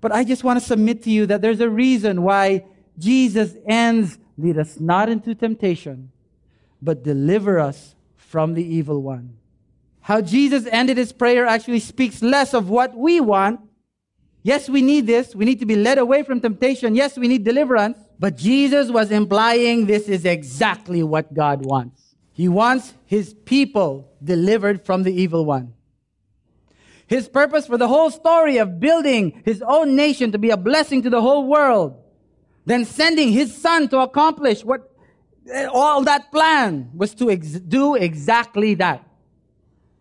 But 0.01 0.13
I 0.13 0.25
just 0.25 0.43
want 0.43 0.59
to 0.59 0.65
submit 0.65 1.03
to 1.05 1.11
you 1.11 1.27
that 1.27 1.43
there's 1.43 1.61
a 1.61 1.69
reason 1.69 2.23
why 2.23 2.65
Jesus 2.97 3.53
ends, 3.69 4.17
lead 4.39 4.57
us 4.57 4.81
not 4.81 5.09
into 5.09 5.35
temptation, 5.35 6.11
but 6.81 7.05
deliver 7.05 7.61
us 7.61 7.95
from 8.17 8.55
the 8.55 8.65
evil 8.65 9.03
one. 9.03 9.37
How 10.01 10.23
Jesus 10.23 10.67
ended 10.73 10.97
his 10.97 11.13
prayer 11.13 11.45
actually 11.45 11.81
speaks 11.81 12.23
less 12.23 12.55
of 12.55 12.71
what 12.71 12.97
we 12.97 13.21
want. 13.21 13.61
Yes, 14.43 14.71
we 14.71 14.81
need 14.81 15.07
this. 15.07 15.35
We 15.35 15.45
need 15.45 15.61
to 15.61 15.67
be 15.67 15.77
led 15.77 15.99
away 15.99 16.23
from 16.23 16.41
temptation. 16.41 16.95
Yes, 16.95 17.19
we 17.19 17.29
need 17.29 17.45
deliverance. 17.45 17.99
But 18.19 18.37
Jesus 18.37 18.89
was 18.89 19.11
implying 19.11 19.85
this 19.85 20.09
is 20.09 20.25
exactly 20.25 21.03
what 21.03 21.35
God 21.35 21.67
wants. 21.67 22.00
He 22.33 22.49
wants 22.49 22.95
his 23.07 23.35
people 23.35 24.11
delivered 24.23 24.85
from 24.85 25.03
the 25.03 25.13
evil 25.13 25.45
one. 25.45 25.75
His 27.07 27.29
purpose 27.29 27.67
for 27.67 27.77
the 27.77 27.89
whole 27.89 28.11
story 28.11 28.59
of 28.59 28.79
building 28.79 29.43
his 29.45 29.63
own 29.63 29.97
nation 29.97 30.31
to 30.33 30.39
be 30.39 30.51
a 30.51 30.57
blessing 30.57 31.03
to 31.03 31.11
the 31.11 31.21
whole 31.21 31.47
world, 31.47 31.97
then 32.67 32.85
sending 32.85 33.33
his 33.33 33.55
son 33.57 33.89
to 33.89 33.99
accomplish 33.99 34.65
what 34.65 34.91
all 35.73 36.05
that 36.05 36.31
plan 36.31 36.91
was 36.95 37.15
to 37.15 37.31
ex- 37.31 37.59
do 37.59 37.97
exactly 37.97 38.75
that 38.75 39.05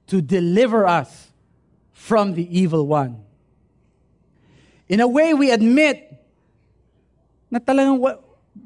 to 0.07 0.21
deliver 0.21 0.85
us 0.85 1.31
from 1.93 2.33
the 2.33 2.57
evil 2.57 2.85
one. 2.85 3.23
In 4.87 4.99
a 4.99 5.07
way, 5.07 5.33
we 5.33 5.51
admit 5.51 6.05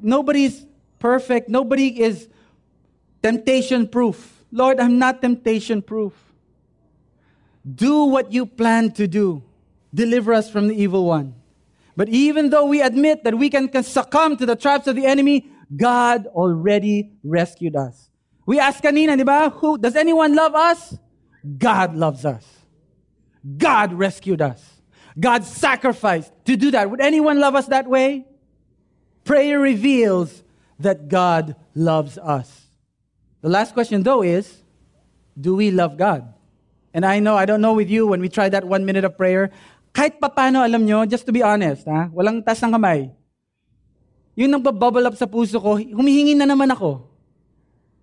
nobody's 0.02 0.66
perfect, 0.98 1.48
nobody 1.48 2.02
is 2.02 2.28
temptation 3.24 3.88
proof. 3.88 4.44
Lord, 4.52 4.78
I'm 4.78 4.98
not 4.98 5.22
temptation 5.22 5.80
proof. 5.80 6.12
Do 7.64 8.04
what 8.04 8.30
you 8.30 8.44
plan 8.44 8.92
to 8.92 9.08
do. 9.08 9.42
Deliver 9.94 10.34
us 10.34 10.50
from 10.50 10.68
the 10.68 10.74
evil 10.74 11.06
one. 11.06 11.34
But 11.96 12.10
even 12.10 12.50
though 12.50 12.66
we 12.66 12.82
admit 12.82 13.24
that 13.24 13.38
we 13.38 13.48
can 13.48 13.82
succumb 13.82 14.36
to 14.36 14.44
the 14.44 14.56
traps 14.56 14.86
of 14.86 14.94
the 14.94 15.06
enemy, 15.06 15.48
God 15.74 16.26
already 16.26 17.12
rescued 17.24 17.76
us. 17.76 18.10
We 18.44 18.60
ask 18.60 18.82
kanina, 18.82 19.16
di 19.16 19.22
ba? 19.22 19.48
Who, 19.48 19.78
does 19.78 19.96
anyone 19.96 20.34
love 20.34 20.54
us? 20.54 20.98
God 21.56 21.94
loves 21.94 22.26
us. 22.26 22.44
God 23.56 23.94
rescued 23.94 24.42
us. 24.42 24.62
God 25.18 25.44
sacrificed 25.44 26.30
to 26.44 26.56
do 26.56 26.72
that. 26.72 26.90
Would 26.90 27.00
anyone 27.00 27.40
love 27.40 27.54
us 27.54 27.68
that 27.68 27.86
way? 27.88 28.26
Prayer 29.24 29.58
reveals 29.58 30.42
that 30.78 31.08
God 31.08 31.56
loves 31.74 32.18
us. 32.18 32.63
The 33.44 33.52
last 33.52 33.76
question, 33.76 34.00
though, 34.00 34.24
is 34.24 34.64
do 35.36 35.60
we 35.60 35.68
love 35.68 36.00
God? 36.00 36.24
And 36.96 37.04
I 37.04 37.20
know, 37.20 37.36
I 37.36 37.44
don't 37.44 37.60
know 37.60 37.76
with 37.76 37.92
you, 37.92 38.08
when 38.08 38.24
we 38.24 38.32
try 38.32 38.48
that 38.48 38.64
one 38.64 38.88
minute 38.88 39.04
of 39.04 39.20
prayer, 39.20 39.52
kahit 39.92 40.16
papano, 40.16 40.64
alam 40.64 40.88
nyo, 40.88 41.04
just 41.04 41.28
to 41.28 41.32
be 41.32 41.44
honest, 41.44 41.84
ha? 41.84 42.08
walang 42.08 42.40
tas 42.40 42.64
ng 42.64 42.72
kamay. 42.72 43.12
Yung 44.32 44.48
nagbabubble 44.48 45.04
up 45.04 45.20
sa 45.20 45.28
puso 45.28 45.60
ko, 45.60 45.76
humihingi 45.76 46.32
na 46.32 46.48
naman 46.48 46.72
ako. 46.72 47.04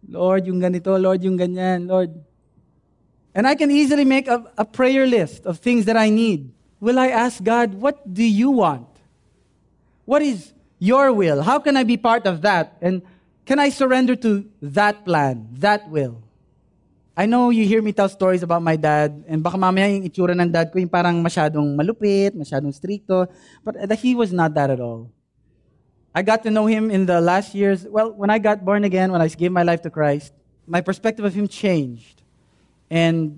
Lord, 0.05 0.45
yung 0.45 0.61
ganito, 0.61 0.93
Lord, 1.01 1.25
yung 1.25 1.41
ganyan, 1.41 1.89
Lord. 1.89 2.13
And 3.33 3.49
I 3.49 3.57
can 3.57 3.73
easily 3.73 4.05
make 4.05 4.29
a, 4.29 4.45
a 4.61 4.65
prayer 4.65 5.09
list 5.09 5.49
of 5.49 5.57
things 5.57 5.89
that 5.89 5.97
I 5.97 6.13
need. 6.13 6.53
Will 6.77 7.01
I 7.01 7.09
ask 7.09 7.41
God, 7.41 7.73
what 7.73 7.97
do 8.05 8.21
you 8.21 8.53
want? 8.61 8.85
What 10.05 10.21
is 10.21 10.53
your 10.77 11.09
will? 11.09 11.41
How 11.41 11.57
can 11.57 11.81
I 11.81 11.81
be 11.81 11.97
part 11.97 12.29
of 12.29 12.45
that? 12.45 12.77
And 12.77 13.01
can 13.51 13.59
I 13.59 13.67
surrender 13.67 14.15
to 14.15 14.47
that 14.63 15.03
plan, 15.03 15.43
that 15.59 15.83
will? 15.91 16.23
I 17.17 17.25
know 17.25 17.49
you 17.49 17.67
hear 17.67 17.81
me 17.81 17.91
tell 17.91 18.07
stories 18.07 18.47
about 18.47 18.63
my 18.63 18.77
dad, 18.79 19.25
and 19.27 19.43
baka 19.43 19.59
mamaya 19.59 19.91
yung 19.91 20.07
itsura 20.07 20.31
ng 20.31 20.47
dad 20.47 20.71
ko 20.71 20.79
yung 20.79 20.87
parang 20.87 21.19
masyadong 21.19 21.75
malupit, 21.75 22.31
masyadong 22.31 22.71
stricto, 22.71 23.27
but 23.59 23.75
he 23.99 24.15
was 24.15 24.31
not 24.31 24.55
that 24.55 24.71
at 24.71 24.79
all. 24.79 25.11
I 26.15 26.23
got 26.23 26.47
to 26.47 26.49
know 26.49 26.63
him 26.63 26.87
in 26.87 27.03
the 27.03 27.19
last 27.19 27.51
years. 27.51 27.83
Well, 27.83 28.15
when 28.15 28.31
I 28.31 28.39
got 28.39 28.63
born 28.63 28.87
again, 28.87 29.11
when 29.11 29.19
I 29.19 29.27
gave 29.27 29.51
my 29.51 29.67
life 29.67 29.83
to 29.83 29.91
Christ, 29.91 30.31
my 30.63 30.79
perspective 30.79 31.27
of 31.27 31.35
him 31.35 31.51
changed. 31.51 32.23
And 32.87 33.35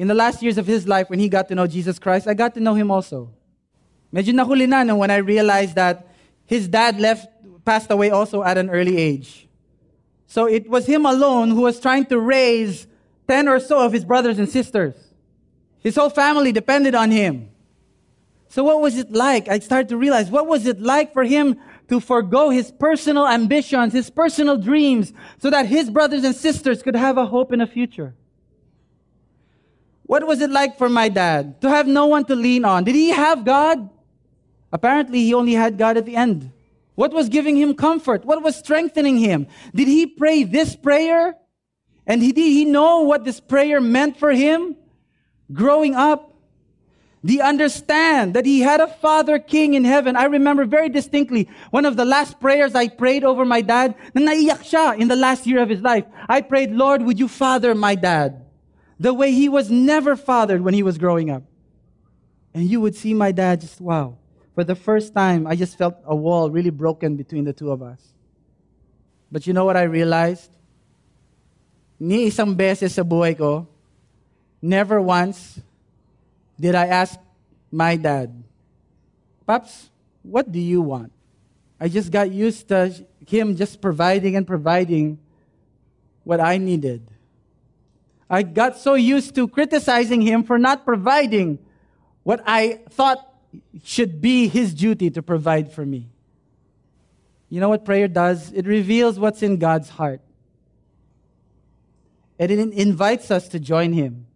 in 0.00 0.08
the 0.08 0.16
last 0.16 0.40
years 0.40 0.56
of 0.56 0.64
his 0.64 0.88
life, 0.88 1.12
when 1.12 1.20
he 1.20 1.28
got 1.28 1.52
to 1.52 1.54
know 1.54 1.68
Jesus 1.68 2.00
Christ, 2.00 2.24
I 2.24 2.32
got 2.32 2.56
to 2.56 2.64
know 2.64 2.72
him 2.72 2.88
also. 2.88 3.28
Medyo 4.08 4.32
nahuli 4.32 4.64
na 4.64 4.88
no, 4.88 4.96
when 4.96 5.12
I 5.12 5.20
realized 5.20 5.76
that 5.76 6.08
his 6.48 6.64
dad 6.64 6.96
left 6.96 7.28
passed 7.60 7.92
away 7.92 8.08
also 8.08 8.40
at 8.42 8.56
an 8.56 8.72
early 8.72 8.96
age. 8.96 9.49
So 10.30 10.46
it 10.46 10.70
was 10.70 10.86
him 10.86 11.06
alone 11.06 11.50
who 11.50 11.62
was 11.62 11.80
trying 11.80 12.06
to 12.06 12.20
raise 12.20 12.86
10 13.26 13.48
or 13.48 13.58
so 13.58 13.84
of 13.84 13.92
his 13.92 14.04
brothers 14.04 14.38
and 14.38 14.48
sisters. 14.48 14.94
His 15.80 15.96
whole 15.96 16.08
family 16.08 16.52
depended 16.52 16.94
on 16.94 17.10
him. 17.10 17.50
So 18.48 18.62
what 18.62 18.80
was 18.80 18.96
it 18.96 19.10
like? 19.10 19.48
I 19.48 19.58
started 19.58 19.88
to 19.88 19.96
realize 19.96 20.30
what 20.30 20.46
was 20.46 20.66
it 20.66 20.80
like 20.80 21.12
for 21.12 21.24
him 21.24 21.58
to 21.88 21.98
forego 21.98 22.50
his 22.50 22.70
personal 22.70 23.26
ambitions, 23.26 23.92
his 23.92 24.08
personal 24.08 24.56
dreams, 24.56 25.12
so 25.38 25.50
that 25.50 25.66
his 25.66 25.90
brothers 25.90 26.22
and 26.22 26.36
sisters 26.36 26.80
could 26.80 26.94
have 26.94 27.18
a 27.18 27.26
hope 27.26 27.52
in 27.52 27.60
a 27.60 27.66
future? 27.66 28.14
What 30.04 30.28
was 30.28 30.40
it 30.40 30.50
like 30.50 30.78
for 30.78 30.88
my 30.88 31.08
dad 31.08 31.60
to 31.60 31.68
have 31.68 31.88
no 31.88 32.06
one 32.06 32.24
to 32.26 32.36
lean 32.36 32.64
on? 32.64 32.84
Did 32.84 32.94
he 32.94 33.08
have 33.08 33.44
God? 33.44 33.90
Apparently, 34.72 35.24
he 35.24 35.34
only 35.34 35.54
had 35.54 35.76
God 35.76 35.96
at 35.96 36.06
the 36.06 36.14
end. 36.14 36.52
What 37.00 37.14
was 37.14 37.30
giving 37.30 37.56
him 37.56 37.72
comfort? 37.72 38.26
What 38.26 38.42
was 38.42 38.56
strengthening 38.56 39.16
him? 39.16 39.46
Did 39.74 39.88
he 39.88 40.04
pray 40.04 40.44
this 40.44 40.76
prayer? 40.76 41.34
And 42.06 42.20
did 42.20 42.36
he 42.36 42.66
know 42.66 43.04
what 43.04 43.24
this 43.24 43.40
prayer 43.40 43.80
meant 43.80 44.18
for 44.18 44.30
him 44.30 44.76
growing 45.50 45.94
up? 45.94 46.34
They 47.24 47.40
understand 47.40 48.34
that 48.34 48.44
he 48.44 48.60
had 48.60 48.82
a 48.82 48.86
father 48.86 49.38
king 49.38 49.72
in 49.72 49.82
heaven. 49.82 50.14
I 50.14 50.24
remember 50.24 50.66
very 50.66 50.90
distinctly 50.90 51.48
one 51.70 51.86
of 51.86 51.96
the 51.96 52.04
last 52.04 52.38
prayers 52.38 52.74
I 52.74 52.88
prayed 52.88 53.24
over 53.24 53.46
my 53.46 53.62
dad. 53.62 53.94
In 54.14 54.26
the 54.26 55.16
last 55.16 55.46
year 55.46 55.62
of 55.62 55.70
his 55.70 55.80
life. 55.80 56.04
I 56.28 56.42
prayed, 56.42 56.70
Lord, 56.70 57.00
would 57.00 57.18
you 57.18 57.28
father 57.28 57.74
my 57.74 57.94
dad? 57.94 58.44
The 58.98 59.14
way 59.14 59.32
he 59.32 59.48
was 59.48 59.70
never 59.70 60.16
fathered 60.16 60.60
when 60.60 60.74
he 60.74 60.82
was 60.82 60.98
growing 60.98 61.30
up. 61.30 61.44
And 62.52 62.68
you 62.68 62.78
would 62.82 62.94
see 62.94 63.14
my 63.14 63.32
dad 63.32 63.62
just, 63.62 63.80
wow. 63.80 64.18
For 64.54 64.64
the 64.64 64.74
first 64.74 65.14
time, 65.14 65.46
I 65.46 65.56
just 65.56 65.78
felt 65.78 65.96
a 66.04 66.14
wall 66.14 66.50
really 66.50 66.70
broken 66.70 67.16
between 67.16 67.44
the 67.44 67.52
two 67.52 67.70
of 67.70 67.82
us. 67.82 68.00
But 69.30 69.46
you 69.46 69.52
know 69.52 69.64
what 69.64 69.76
I 69.76 69.82
realized? 69.84 70.50
Ni 72.00 72.28
isang 72.28 72.56
beses 72.56 72.94
sa 72.94 73.02
buhay 73.02 73.38
ko, 73.38 73.68
never 74.60 75.00
once 75.00 75.60
did 76.58 76.74
I 76.74 76.86
ask 76.86 77.18
my 77.70 77.96
dad, 77.96 78.34
Pops, 79.46 79.90
what 80.22 80.50
do 80.50 80.58
you 80.58 80.82
want? 80.82 81.12
I 81.80 81.88
just 81.88 82.10
got 82.10 82.30
used 82.30 82.68
to 82.68 82.92
him 83.26 83.56
just 83.56 83.80
providing 83.80 84.36
and 84.36 84.46
providing 84.46 85.18
what 86.24 86.40
I 86.40 86.58
needed. 86.58 87.02
I 88.28 88.42
got 88.42 88.76
so 88.76 88.94
used 88.94 89.34
to 89.36 89.48
criticizing 89.48 90.22
him 90.22 90.44
for 90.44 90.58
not 90.58 90.84
providing 90.84 91.58
what 92.22 92.42
I 92.46 92.80
thought 92.90 93.29
should 93.82 94.20
be 94.20 94.48
his 94.48 94.74
duty 94.74 95.10
to 95.10 95.22
provide 95.22 95.72
for 95.72 95.84
me. 95.84 96.08
You 97.48 97.60
know 97.60 97.68
what 97.68 97.84
prayer 97.84 98.06
does? 98.06 98.52
It 98.52 98.66
reveals 98.66 99.18
what's 99.18 99.42
in 99.42 99.58
God's 99.58 99.88
heart. 99.88 100.20
And 102.38 102.50
it 102.50 102.58
invites 102.58 103.30
us 103.30 103.48
to 103.48 103.60
join 103.60 103.92
him 103.92 104.26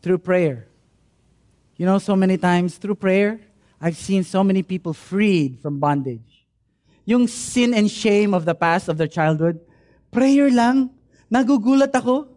through 0.00 0.18
prayer. 0.18 0.66
You 1.76 1.86
know, 1.86 1.98
so 1.98 2.16
many 2.16 2.38
times 2.38 2.76
through 2.76 2.96
prayer, 2.96 3.40
I've 3.80 3.96
seen 3.96 4.24
so 4.24 4.42
many 4.42 4.62
people 4.62 4.92
freed 4.92 5.58
from 5.60 5.78
bondage. 5.78 6.46
Yung 7.04 7.26
sin 7.26 7.74
and 7.74 7.90
shame 7.90 8.34
of 8.34 8.44
the 8.44 8.54
past, 8.54 8.88
of 8.88 8.96
their 8.96 9.06
childhood, 9.06 9.60
prayer 10.10 10.50
lang, 10.50 10.90
nagugulat 11.32 11.94
ako. 11.94 12.28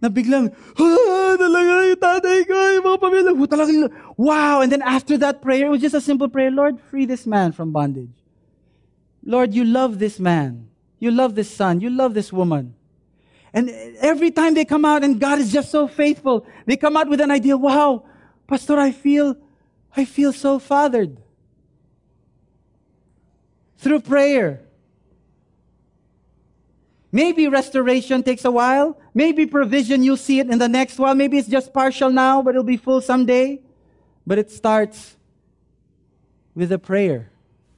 Na 0.00 0.08
biglang, 0.08 0.54
ah, 0.78 1.34
talaga 1.34 1.90
yung 1.90 1.98
tatay 1.98 2.38
ko, 2.46 2.54
yung 2.54 2.86
mga 2.86 2.98
pamilya, 3.02 3.90
wow. 4.16 4.62
And 4.62 4.70
then 4.70 4.82
after 4.82 5.18
that 5.18 5.42
prayer, 5.42 5.66
it 5.66 5.70
was 5.70 5.80
just 5.80 5.94
a 5.94 6.00
simple 6.00 6.28
prayer, 6.28 6.50
Lord, 6.50 6.78
free 6.78 7.04
this 7.04 7.26
man 7.26 7.50
from 7.50 7.72
bondage. 7.72 8.14
Lord, 9.24 9.52
you 9.54 9.64
love 9.64 9.98
this 9.98 10.20
man. 10.20 10.68
You 11.00 11.10
love 11.10 11.34
this 11.34 11.50
son. 11.50 11.80
You 11.80 11.90
love 11.90 12.14
this 12.14 12.32
woman. 12.32 12.74
And 13.52 13.70
every 14.00 14.30
time 14.30 14.54
they 14.54 14.64
come 14.64 14.84
out, 14.84 15.02
and 15.02 15.18
God 15.18 15.38
is 15.38 15.50
just 15.50 15.70
so 15.70 15.88
faithful, 15.88 16.46
they 16.66 16.76
come 16.76 16.96
out 16.96 17.08
with 17.08 17.20
an 17.20 17.30
idea, 17.30 17.56
wow, 17.56 18.04
Pastor, 18.46 18.78
I 18.78 18.92
feel, 18.92 19.36
I 19.96 20.04
feel 20.04 20.32
so 20.32 20.58
fathered. 20.58 21.18
Through 23.78 24.00
prayer. 24.00 24.62
Maybe 27.10 27.48
restoration 27.48 28.22
takes 28.22 28.44
a 28.44 28.50
while. 28.50 28.98
Maybe 29.18 29.46
provision, 29.46 30.04
you'll 30.04 30.16
see 30.16 30.38
it 30.38 30.48
in 30.48 30.60
the 30.60 30.68
next 30.68 30.96
while. 30.96 31.12
Maybe 31.12 31.38
it's 31.38 31.48
just 31.48 31.72
partial 31.72 32.08
now, 32.08 32.40
but 32.40 32.50
it'll 32.50 32.62
be 32.62 32.76
full 32.76 33.00
someday. 33.00 33.58
But 34.24 34.38
it 34.38 34.48
starts 34.48 35.16
with 36.54 36.70
a 36.70 36.78
prayer. 36.78 37.28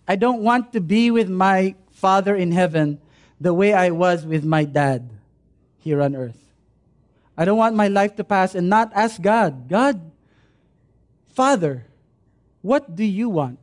I 0.06 0.16
don't 0.16 0.42
want 0.42 0.74
to 0.74 0.82
be 0.82 1.10
with 1.10 1.30
my 1.30 1.76
Father 1.92 2.36
in 2.36 2.52
heaven 2.52 3.00
the 3.40 3.54
way 3.54 3.72
I 3.72 3.88
was 3.88 4.26
with 4.26 4.44
my 4.44 4.64
dad 4.66 5.08
here 5.78 6.02
on 6.02 6.14
earth. 6.14 6.36
I 7.38 7.46
don't 7.46 7.56
want 7.56 7.74
my 7.74 7.88
life 7.88 8.16
to 8.16 8.24
pass 8.24 8.54
and 8.54 8.68
not 8.68 8.92
ask 8.94 9.18
God, 9.18 9.66
God, 9.66 9.98
Father, 11.32 11.86
what 12.60 12.94
do 12.94 13.02
you 13.02 13.30
want? 13.30 13.60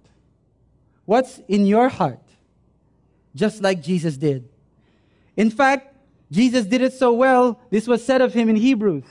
What's 1.05 1.37
in 1.47 1.67
your 1.67 1.89
heart? 1.89 2.25
Just 3.35 3.61
like 3.61 3.83
Jesus 3.83 4.17
did. 4.17 4.49
In 5.35 5.51
fact, 5.51 5.93
Jesus 6.31 6.65
did 6.65 6.81
it 6.81 6.93
so 6.93 7.13
well, 7.13 7.59
this 7.69 7.87
was 7.87 8.03
said 8.03 8.21
of 8.21 8.33
him 8.33 8.49
in 8.49 8.55
Hebrews. 8.55 9.05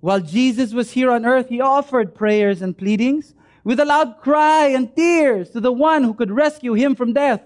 While 0.00 0.20
Jesus 0.20 0.72
was 0.72 0.92
here 0.92 1.10
on 1.10 1.26
earth, 1.26 1.48
he 1.48 1.60
offered 1.60 2.14
prayers 2.14 2.62
and 2.62 2.76
pleadings 2.76 3.34
with 3.64 3.80
a 3.80 3.84
loud 3.84 4.20
cry 4.20 4.66
and 4.68 4.94
tears 4.94 5.50
to 5.50 5.60
the 5.60 5.72
one 5.72 6.04
who 6.04 6.14
could 6.14 6.30
rescue 6.30 6.74
him 6.74 6.94
from 6.94 7.12
death. 7.12 7.42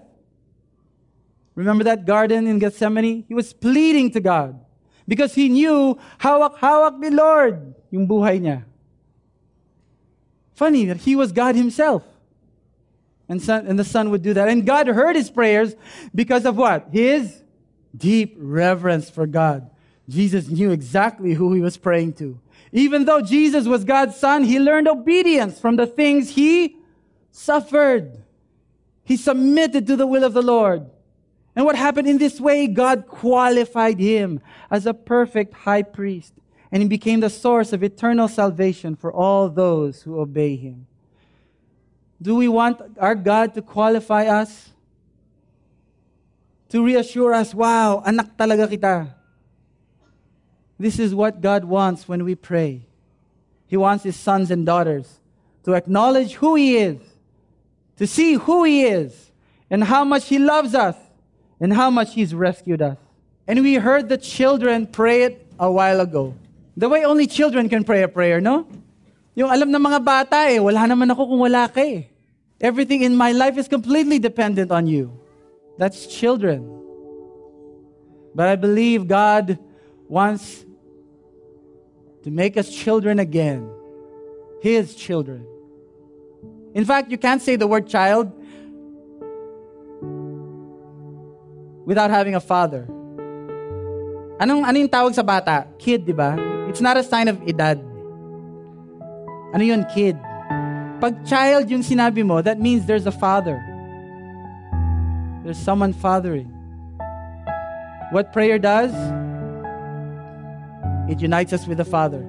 Remember 1.55 1.83
that 1.83 2.05
garden 2.05 2.47
in 2.47 2.59
Gethsemane? 2.59 3.25
He 3.27 3.33
was 3.33 3.53
pleading 3.53 4.11
to 4.11 4.19
God 4.19 4.59
because 5.07 5.33
he 5.35 5.49
knew, 5.49 5.99
hawak-hawak 6.19 6.99
ni 6.99 7.09
Lord, 7.09 7.75
yung 7.91 8.07
buhay 8.07 8.39
niya. 8.39 8.63
Funny 10.55 10.85
that 10.85 10.97
he 10.97 11.15
was 11.15 11.31
God 11.31 11.55
himself. 11.55 12.03
And, 13.27 13.41
son, 13.41 13.65
and 13.67 13.77
the 13.77 13.83
son 13.83 14.11
would 14.11 14.21
do 14.21 14.33
that. 14.33 14.47
And 14.47 14.65
God 14.65 14.87
heard 14.87 15.15
his 15.15 15.29
prayers 15.31 15.75
because 16.13 16.45
of 16.45 16.57
what? 16.57 16.87
His 16.91 17.42
deep 17.95 18.35
reverence 18.37 19.09
for 19.09 19.27
God. 19.27 19.69
Jesus 20.09 20.47
knew 20.47 20.71
exactly 20.71 21.33
who 21.33 21.53
he 21.53 21.61
was 21.61 21.77
praying 21.77 22.13
to. 22.13 22.39
Even 22.71 23.05
though 23.05 23.21
Jesus 23.21 23.67
was 23.67 23.83
God's 23.83 24.17
son, 24.17 24.43
he 24.43 24.59
learned 24.59 24.87
obedience 24.87 25.59
from 25.59 25.75
the 25.75 25.87
things 25.87 26.31
he 26.31 26.77
suffered. 27.31 28.17
He 29.03 29.15
submitted 29.15 29.85
to 29.87 29.95
the 29.95 30.07
will 30.07 30.23
of 30.23 30.33
the 30.33 30.41
Lord. 30.41 30.89
And 31.55 31.65
what 31.65 31.75
happened 31.75 32.07
in 32.07 32.17
this 32.17 32.41
way? 32.41 32.67
God 32.67 33.05
qualified 33.07 33.99
him 33.99 34.41
as 34.71 34.85
a 34.85 34.93
perfect 34.93 35.53
high 35.53 35.83
priest, 35.83 36.33
and 36.71 36.81
he 36.81 36.89
became 36.89 37.19
the 37.19 37.29
source 37.29 37.73
of 37.73 37.83
eternal 37.83 38.27
salvation 38.27 38.95
for 38.95 39.13
all 39.13 39.49
those 39.49 40.01
who 40.01 40.19
obey 40.19 40.55
him. 40.55 40.87
Do 42.21 42.35
we 42.35 42.47
want 42.47 42.81
our 42.97 43.15
God 43.15 43.53
to 43.53 43.61
qualify 43.61 44.25
us? 44.25 44.72
To 46.73 46.81
reassure 46.81 47.37
us, 47.37 47.53
wow, 47.53 48.01
anak 48.01 48.33
talaga 48.33 48.65
kita. 48.65 49.13
This 50.81 50.97
is 50.97 51.13
what 51.13 51.37
God 51.39 51.63
wants 51.63 52.09
when 52.09 52.25
we 52.25 52.33
pray. 52.33 52.89
He 53.69 53.77
wants 53.77 54.03
his 54.03 54.17
sons 54.17 54.49
and 54.49 54.65
daughters 54.65 55.21
to 55.63 55.77
acknowledge 55.77 56.41
who 56.41 56.57
he 56.57 56.77
is, 56.81 56.97
to 57.97 58.09
see 58.09 58.41
who 58.41 58.65
he 58.65 58.89
is, 58.89 59.31
and 59.69 59.85
how 59.85 60.03
much 60.03 60.27
he 60.27 60.41
loves 60.41 60.73
us 60.73 60.97
and 61.63 61.71
how 61.71 61.89
much 61.89 62.13
He's 62.13 62.35
rescued 62.35 62.83
us. 62.83 62.99
And 63.47 63.63
we 63.63 63.75
heard 63.75 64.09
the 64.11 64.19
children 64.19 64.85
pray 64.85 65.23
it 65.23 65.47
a 65.57 65.71
while 65.71 66.03
ago. 66.03 66.35
The 66.75 66.89
way 66.89 67.07
only 67.07 67.25
children 67.25 67.69
can 67.71 67.87
pray 67.87 68.03
a 68.03 68.11
prayer, 68.11 68.43
no? 68.43 68.67
Yung 69.31 69.47
alam 69.47 69.71
ng 69.71 69.79
mga 69.79 69.99
bata 70.03 70.51
eh, 70.51 70.59
wala 70.59 70.83
naman 70.83 71.07
ako 71.07 71.23
kung 71.23 71.39
wala 71.39 71.71
ka 71.71 71.79
eh. 71.79 72.11
Everything 72.59 73.07
in 73.07 73.15
my 73.15 73.31
life 73.31 73.55
is 73.55 73.71
completely 73.71 74.19
dependent 74.19 74.75
on 74.75 74.91
you. 74.91 75.22
That's 75.77 76.05
children. 76.07 76.69
But 78.35 78.47
I 78.47 78.55
believe 78.55 79.07
God 79.07 79.59
wants 80.07 80.65
to 82.23 82.31
make 82.31 82.57
us 82.57 82.69
children 82.69 83.19
again. 83.19 83.69
His 84.61 84.95
children. 84.95 85.45
In 86.73 86.85
fact, 86.85 87.11
you 87.11 87.17
can't 87.17 87.41
say 87.41 87.55
the 87.55 87.67
word 87.67 87.87
child 87.87 88.31
without 91.85 92.09
having 92.09 92.33
a 92.33 92.39
father. 92.39 92.87
Anong, 94.39 94.65
ano 94.65 94.75
yung 94.79 94.89
tawag 94.89 95.13
sa 95.13 95.21
bata? 95.21 95.67
Kid, 95.77 96.05
di 96.05 96.13
ba? 96.13 96.35
It's 96.67 96.81
not 96.81 96.97
a 96.97 97.03
sign 97.03 97.27
of 97.27 97.37
edad. 97.45 97.77
Ano 99.53 99.61
yun, 99.61 99.85
kid? 99.93 100.17
Pag 100.97 101.21
child 101.27 101.69
yung 101.69 101.85
sinabi 101.85 102.25
mo, 102.25 102.41
that 102.41 102.57
means 102.57 102.87
there's 102.87 103.05
a 103.05 103.13
father. 103.13 103.61
There's 105.43 105.57
someone 105.57 105.91
fathering. 105.93 106.47
What 108.11 108.31
prayer 108.31 108.57
does? 108.57 108.93
It 111.09 111.19
unites 111.19 111.51
us 111.51 111.67
with 111.67 111.77
the 111.77 111.85
Father. 111.85 112.25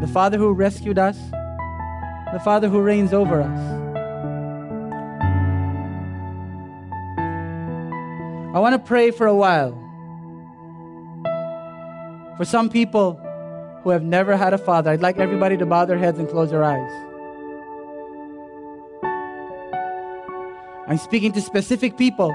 The 0.00 0.06
Father 0.06 0.36
who 0.36 0.52
rescued 0.52 0.98
us, 0.98 1.16
the 2.32 2.40
Father 2.44 2.68
who 2.68 2.80
reigns 2.80 3.14
over 3.14 3.40
us. 3.40 3.76
I 8.54 8.58
want 8.58 8.74
to 8.74 8.78
pray 8.78 9.10
for 9.10 9.26
a 9.26 9.34
while 9.34 9.72
for 12.36 12.44
some 12.44 12.68
people 12.68 13.20
who 13.82 13.90
have 13.90 14.02
never 14.02 14.36
had 14.36 14.52
a 14.52 14.58
father. 14.58 14.90
I'd 14.90 15.00
like 15.00 15.18
everybody 15.18 15.56
to 15.56 15.66
bow 15.66 15.84
their 15.84 15.98
heads 15.98 16.18
and 16.18 16.28
close 16.28 16.50
their 16.50 16.64
eyes. 16.64 17.05
I'm 20.88 20.98
speaking 20.98 21.32
to 21.32 21.40
specific 21.40 21.96
people. 21.96 22.34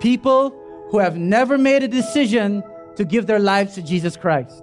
People 0.00 0.54
who 0.90 0.98
have 0.98 1.16
never 1.16 1.58
made 1.58 1.82
a 1.82 1.88
decision 1.88 2.62
to 2.96 3.04
give 3.04 3.26
their 3.26 3.40
lives 3.40 3.74
to 3.74 3.82
Jesus 3.82 4.16
Christ. 4.16 4.62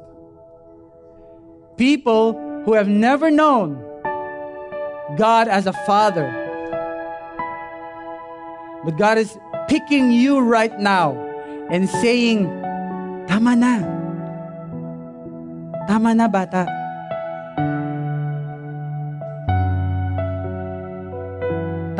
People 1.77 2.33
who 2.63 2.73
have 2.73 2.87
never 2.87 3.29
known 3.29 3.75
God 5.17 5.47
as 5.47 5.67
a 5.67 5.73
father. 5.85 6.31
But 8.85 8.97
God 8.97 9.17
is 9.17 9.37
picking 9.67 10.11
you 10.11 10.39
right 10.39 10.79
now 10.79 11.13
and 11.69 11.89
saying, 11.89 12.45
Tama 13.27 13.55
na. 13.55 13.79
Tama 15.87 16.15
na, 16.15 16.27
bata. 16.27 16.80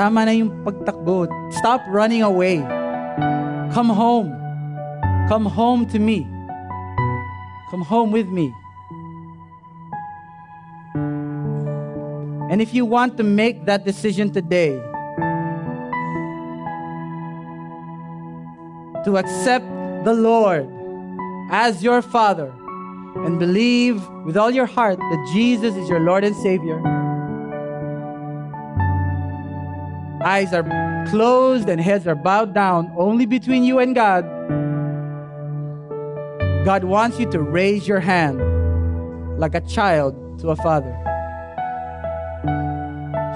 Tama 0.01 0.25
na 0.25 0.33
yung 0.33 0.49
pagtakbo. 0.65 1.29
Stop 1.61 1.85
running 1.85 2.25
away. 2.25 2.57
Come 3.69 3.85
home. 3.85 4.33
Come 5.29 5.45
home 5.45 5.85
to 5.93 6.01
me. 6.01 6.25
Come 7.69 7.85
home 7.85 8.09
with 8.09 8.25
me. 8.25 8.49
And 12.49 12.65
if 12.65 12.73
you 12.73 12.81
want 12.81 13.13
to 13.21 13.23
make 13.23 13.69
that 13.69 13.85
decision 13.85 14.33
today, 14.33 14.73
to 19.05 19.21
accept 19.21 19.69
the 20.01 20.17
Lord 20.17 20.65
as 21.53 21.85
your 21.85 22.01
Father 22.01 22.49
and 23.21 23.37
believe 23.37 24.01
with 24.25 24.33
all 24.33 24.49
your 24.49 24.65
heart 24.65 24.97
that 24.97 25.21
Jesus 25.29 25.77
is 25.77 25.85
your 25.85 26.01
Lord 26.01 26.25
and 26.25 26.33
Savior, 26.41 26.81
eyes 30.31 30.53
are 30.53 30.63
closed 31.09 31.67
and 31.67 31.81
heads 31.81 32.07
are 32.07 32.15
bowed 32.15 32.53
down 32.53 32.89
only 32.97 33.25
between 33.25 33.63
you 33.65 33.79
and 33.79 33.93
God. 33.93 34.23
God 36.63 36.85
wants 36.85 37.19
you 37.19 37.29
to 37.31 37.39
raise 37.41 37.85
your 37.87 37.99
hand 37.99 38.39
like 39.37 39.55
a 39.55 39.61
child 39.61 40.15
to 40.39 40.51
a 40.51 40.55
father. 40.55 40.93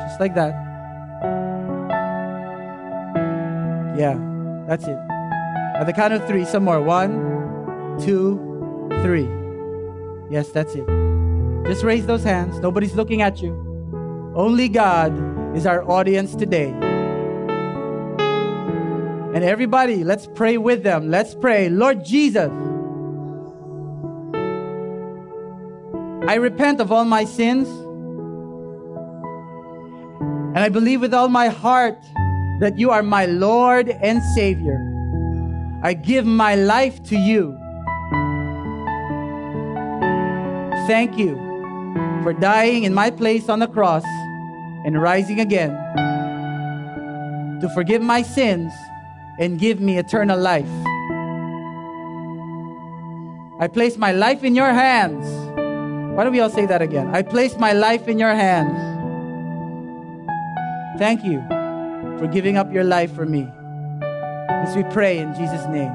Just 0.08 0.20
like 0.22 0.36
that. 0.36 0.54
Yeah, 3.98 4.16
that's 4.68 4.86
it. 4.88 4.98
At 5.80 5.86
the 5.86 5.94
count 5.94 6.14
of 6.14 6.26
three, 6.28 6.46
some 6.46 6.64
more. 6.64 6.80
One, 6.80 8.00
two, 8.00 8.40
three. 9.02 9.28
Yes, 10.30 10.50
that's 10.50 10.74
it. 10.76 10.88
Just 11.66 11.84
raise 11.84 12.06
those 12.06 12.24
hands. 12.24 12.60
Nobody's 12.60 12.96
looking 12.96 13.22
at 13.22 13.42
you. 13.42 13.52
Only 14.36 14.70
God 14.70 15.12
is 15.58 15.66
our 15.66 15.84
audience 15.90 16.36
today. 16.36 16.85
And 19.36 19.44
everybody, 19.44 20.06
let's 20.06 20.28
pray 20.28 20.58
with 20.58 20.84
them. 20.84 21.12
Let's 21.12 21.36
pray. 21.36 21.68
Lord 21.68 22.06
Jesus, 22.06 22.50
I 26.26 26.36
repent 26.36 26.80
of 26.80 26.90
all 26.90 27.04
my 27.04 27.26
sins. 27.26 27.68
And 30.56 30.60
I 30.60 30.70
believe 30.70 31.02
with 31.02 31.14
all 31.14 31.28
my 31.28 31.50
heart 31.50 32.02
that 32.62 32.80
you 32.80 32.92
are 32.92 33.04
my 33.04 33.26
Lord 33.26 33.90
and 33.90 34.24
Savior. 34.24 34.80
I 35.84 35.96
give 35.96 36.26
my 36.26 36.56
life 36.56 37.04
to 37.04 37.18
you. 37.18 37.58
Thank 40.88 41.18
you 41.18 41.36
for 42.24 42.32
dying 42.32 42.86
in 42.86 42.94
my 42.94 43.12
place 43.12 43.50
on 43.50 43.60
the 43.60 43.68
cross 43.68 44.06
and 44.86 45.02
rising 45.02 45.42
again 45.42 45.72
to 47.60 47.70
forgive 47.76 48.02
my 48.02 48.22
sins 48.22 48.72
and 49.40 49.60
give 49.60 49.80
me 49.80 49.98
eternal 49.98 50.40
life. 50.40 50.70
I 53.60 53.68
place 53.68 53.98
my 53.98 54.12
life 54.12 54.44
in 54.44 54.56
your 54.56 54.72
hands. 54.72 55.26
Why 56.16 56.24
don't 56.24 56.34
we 56.34 56.40
all 56.40 56.50
say 56.50 56.66
that 56.66 56.82
again? 56.82 57.16
I 57.16 57.22
place 57.22 57.58
my 57.58 57.74
life 57.74 58.08
in 58.08 58.20
your 58.20 58.34
hands. 58.34 58.76
Thank 61.00 61.24
you 61.24 61.42
for 62.20 62.28
giving 62.28 62.58
up 62.58 62.72
your 62.72 62.84
life 62.84 63.14
for 63.14 63.26
me. 63.26 63.48
As 64.50 64.76
we 64.76 64.84
pray 64.84 65.20
in 65.20 65.34
Jesus' 65.36 65.66
name. 65.68 65.94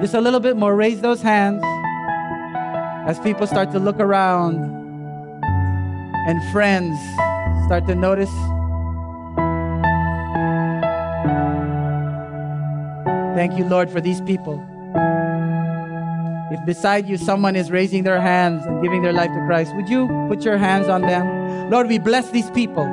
Just 0.00 0.14
a 0.14 0.20
little 0.20 0.40
bit 0.40 0.56
more. 0.56 0.76
Raise 0.76 1.00
those 1.00 1.22
hands 1.22 1.62
as 3.06 3.18
people 3.20 3.46
start 3.46 3.72
to 3.72 3.78
look 3.78 3.98
around 3.98 4.56
and 6.28 6.52
friends 6.52 6.98
start 7.66 7.86
to 7.86 7.94
notice. 7.94 8.30
Thank 13.36 13.58
you, 13.58 13.66
Lord, 13.66 13.90
for 13.90 14.00
these 14.00 14.22
people. 14.22 14.64
If 16.50 16.64
beside 16.64 17.06
you 17.06 17.18
someone 17.18 17.54
is 17.54 17.70
raising 17.70 18.02
their 18.02 18.18
hands 18.18 18.64
and 18.64 18.82
giving 18.82 19.02
their 19.02 19.12
life 19.12 19.28
to 19.28 19.44
Christ, 19.46 19.76
would 19.76 19.90
you 19.90 20.08
put 20.26 20.42
your 20.42 20.56
hands 20.56 20.88
on 20.88 21.02
them? 21.02 21.70
Lord, 21.70 21.86
we 21.86 21.98
bless 21.98 22.30
these 22.30 22.50
people. 22.52 22.86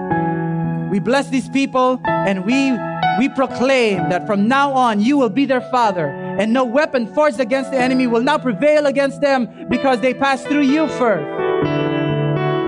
We 0.91 0.99
bless 0.99 1.29
these 1.29 1.47
people 1.47 2.01
and 2.03 2.45
we 2.45 2.73
we 3.19 3.29
proclaim 3.29 4.09
that 4.09 4.27
from 4.27 4.49
now 4.49 4.73
on 4.73 4.99
you 4.99 5.17
will 5.17 5.29
be 5.29 5.45
their 5.45 5.61
father 5.71 6.07
and 6.07 6.51
no 6.51 6.65
weapon 6.65 7.07
forged 7.13 7.39
against 7.39 7.71
the 7.71 7.77
enemy 7.77 8.05
will 8.05 8.23
now 8.23 8.37
prevail 8.37 8.85
against 8.85 9.21
them 9.21 9.47
because 9.69 10.01
they 10.01 10.13
passed 10.13 10.45
through 10.47 10.63
you 10.63 10.89
first. 10.89 11.25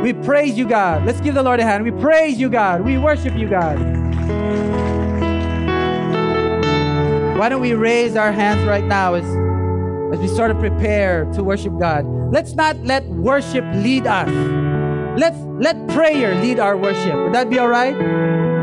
We 0.02 0.14
praise 0.14 0.58
you, 0.58 0.66
God. 0.66 1.06
Let's 1.06 1.20
give 1.20 1.36
the 1.36 1.44
Lord 1.44 1.60
a 1.60 1.64
hand. 1.64 1.84
We 1.84 1.92
praise 1.92 2.40
you, 2.40 2.50
God. 2.50 2.86
We 2.86 2.98
worship 2.98 3.36
you, 3.36 3.50
God. 3.50 4.05
Why 7.46 7.50
don't 7.50 7.62
we 7.62 7.74
raise 7.74 8.16
our 8.16 8.32
hands 8.32 8.66
right 8.66 8.84
now 8.84 9.14
as, 9.14 9.24
as 10.12 10.20
we 10.20 10.28
sort 10.36 10.50
of 10.50 10.58
prepare 10.58 11.26
to 11.34 11.44
worship 11.44 11.78
God? 11.78 12.04
Let's 12.34 12.56
not 12.56 12.76
let 12.78 13.06
worship 13.06 13.64
lead 13.72 14.08
us. 14.08 14.28
Let's 15.16 15.38
let 15.60 15.88
prayer 15.90 16.34
lead 16.42 16.60
our 16.60 16.76
worship. 16.76 17.14
Would 17.14 17.34
that 17.36 17.52
be 17.52 17.60
all 17.60 17.68
right? 17.68 17.96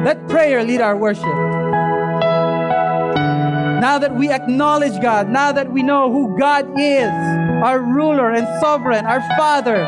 Let 0.05 0.27
prayer 0.29 0.65
lead 0.65 0.81
our 0.81 0.97
worship. 0.97 1.23
Now 3.81 4.01
that 4.01 4.17
we 4.17 4.33
acknowledge 4.33 5.01
God, 5.01 5.29
now 5.29 5.53
that 5.53 5.73
we 5.73 5.85
know 5.85 6.11
who 6.11 6.37
God 6.37 6.69
is, 6.77 7.09
our 7.63 7.79
ruler 7.79 8.33
and 8.33 8.49
sovereign, 8.61 9.07
our 9.07 9.21
Father, 9.39 9.79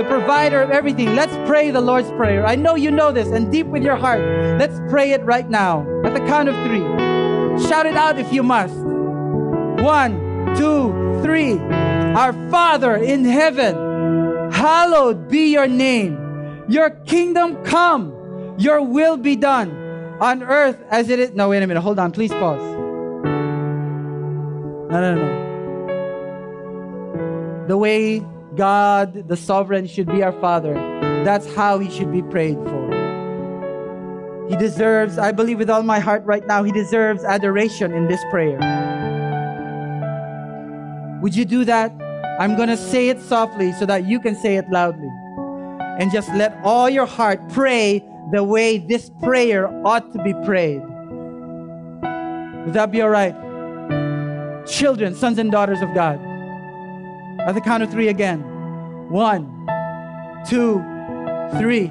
the 0.00 0.04
provider 0.08 0.62
of 0.62 0.70
everything, 0.70 1.16
let's 1.16 1.34
pray 1.48 1.72
the 1.72 1.80
Lord's 1.80 2.10
Prayer. 2.12 2.46
I 2.46 2.54
know 2.54 2.76
you 2.76 2.92
know 2.92 3.10
this, 3.10 3.26
and 3.26 3.50
deep 3.50 3.66
with 3.66 3.82
your 3.82 3.96
heart, 3.96 4.20
let's 4.60 4.78
pray 4.88 5.10
it 5.10 5.22
right 5.24 5.50
now 5.50 5.84
at 6.04 6.14
the 6.14 6.20
count 6.20 6.48
of 6.48 6.54
three. 6.64 7.05
Shout 7.60 7.86
it 7.86 7.96
out 7.96 8.18
if 8.18 8.32
you 8.32 8.42
must. 8.42 8.74
One, 9.82 10.54
two, 10.56 11.20
three. 11.22 11.58
Our 11.58 12.32
Father 12.50 12.96
in 12.96 13.24
heaven, 13.24 13.74
hallowed 14.52 15.28
be 15.28 15.52
your 15.52 15.66
name. 15.66 16.64
Your 16.68 16.90
kingdom 16.90 17.62
come, 17.64 18.12
your 18.58 18.82
will 18.82 19.16
be 19.16 19.36
done 19.36 19.70
on 20.20 20.42
earth 20.42 20.82
as 20.90 21.08
it 21.10 21.18
is. 21.18 21.32
No, 21.32 21.48
wait 21.50 21.62
a 21.62 21.66
minute. 21.66 21.80
Hold 21.80 21.98
on. 21.98 22.12
Please 22.12 22.32
pause. 22.32 22.60
No, 24.90 25.00
no, 25.00 25.14
no. 25.14 25.46
The 27.68 27.76
way 27.76 28.20
God, 28.54 29.28
the 29.28 29.36
sovereign, 29.36 29.86
should 29.86 30.06
be 30.06 30.22
our 30.22 30.32
Father, 30.40 30.74
that's 31.24 31.52
how 31.54 31.78
He 31.78 31.90
should 31.90 32.12
be 32.12 32.22
prayed 32.22 32.56
for. 32.56 32.95
He 34.48 34.56
deserves, 34.56 35.18
I 35.18 35.32
believe 35.32 35.58
with 35.58 35.70
all 35.70 35.82
my 35.82 35.98
heart 35.98 36.24
right 36.24 36.46
now, 36.46 36.62
He 36.62 36.72
deserves 36.72 37.24
adoration 37.24 37.92
in 37.92 38.06
this 38.08 38.20
prayer. 38.30 38.58
Would 41.22 41.34
you 41.34 41.44
do 41.44 41.64
that? 41.64 41.92
I'm 42.38 42.56
going 42.56 42.68
to 42.68 42.76
say 42.76 43.08
it 43.08 43.20
softly 43.20 43.72
so 43.72 43.86
that 43.86 44.06
you 44.06 44.20
can 44.20 44.36
say 44.36 44.56
it 44.56 44.68
loudly. 44.70 45.08
And 45.98 46.12
just 46.12 46.28
let 46.34 46.56
all 46.62 46.90
your 46.90 47.06
heart 47.06 47.40
pray 47.48 48.04
the 48.32 48.44
way 48.44 48.78
this 48.78 49.10
prayer 49.22 49.68
ought 49.86 50.12
to 50.12 50.22
be 50.22 50.34
prayed. 50.44 50.82
Would 52.64 52.74
that 52.74 52.90
be 52.92 53.00
all 53.00 53.08
right? 53.08 53.34
children, 54.66 55.14
sons 55.14 55.38
and 55.38 55.50
daughters 55.50 55.80
of 55.80 55.94
God. 55.94 56.20
At 57.40 57.52
the 57.52 57.60
count 57.60 57.82
of 57.82 57.90
three 57.90 58.08
again. 58.08 58.40
One, 59.10 59.66
two, 60.48 60.82
three. 61.58 61.90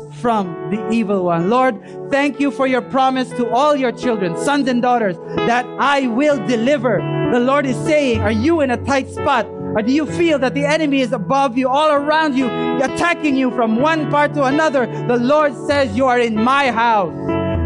from 0.11 0.69
the 0.69 0.89
evil 0.89 1.25
one. 1.25 1.49
Lord, 1.49 1.81
thank 2.11 2.39
you 2.39 2.51
for 2.51 2.67
your 2.67 2.81
promise 2.81 3.29
to 3.31 3.49
all 3.49 3.75
your 3.75 3.91
children, 3.91 4.37
sons 4.37 4.67
and 4.67 4.81
daughters, 4.81 5.17
that 5.47 5.65
I 5.79 6.07
will 6.07 6.37
deliver. 6.47 7.01
The 7.31 7.39
Lord 7.39 7.65
is 7.65 7.77
saying, 7.77 8.21
Are 8.21 8.31
you 8.31 8.61
in 8.61 8.71
a 8.71 8.77
tight 8.77 9.09
spot? 9.09 9.45
Or 9.45 9.81
do 9.81 9.93
you 9.93 10.05
feel 10.05 10.37
that 10.39 10.53
the 10.53 10.65
enemy 10.65 10.99
is 10.99 11.13
above 11.13 11.57
you, 11.57 11.69
all 11.69 11.91
around 11.91 12.35
you, 12.35 12.47
attacking 12.79 13.37
you 13.37 13.51
from 13.51 13.77
one 13.77 14.11
part 14.11 14.33
to 14.33 14.43
another? 14.43 14.85
The 15.07 15.17
Lord 15.17 15.55
says, 15.67 15.95
You 15.95 16.07
are 16.07 16.19
in 16.19 16.35
my 16.35 16.71
house. 16.71 17.15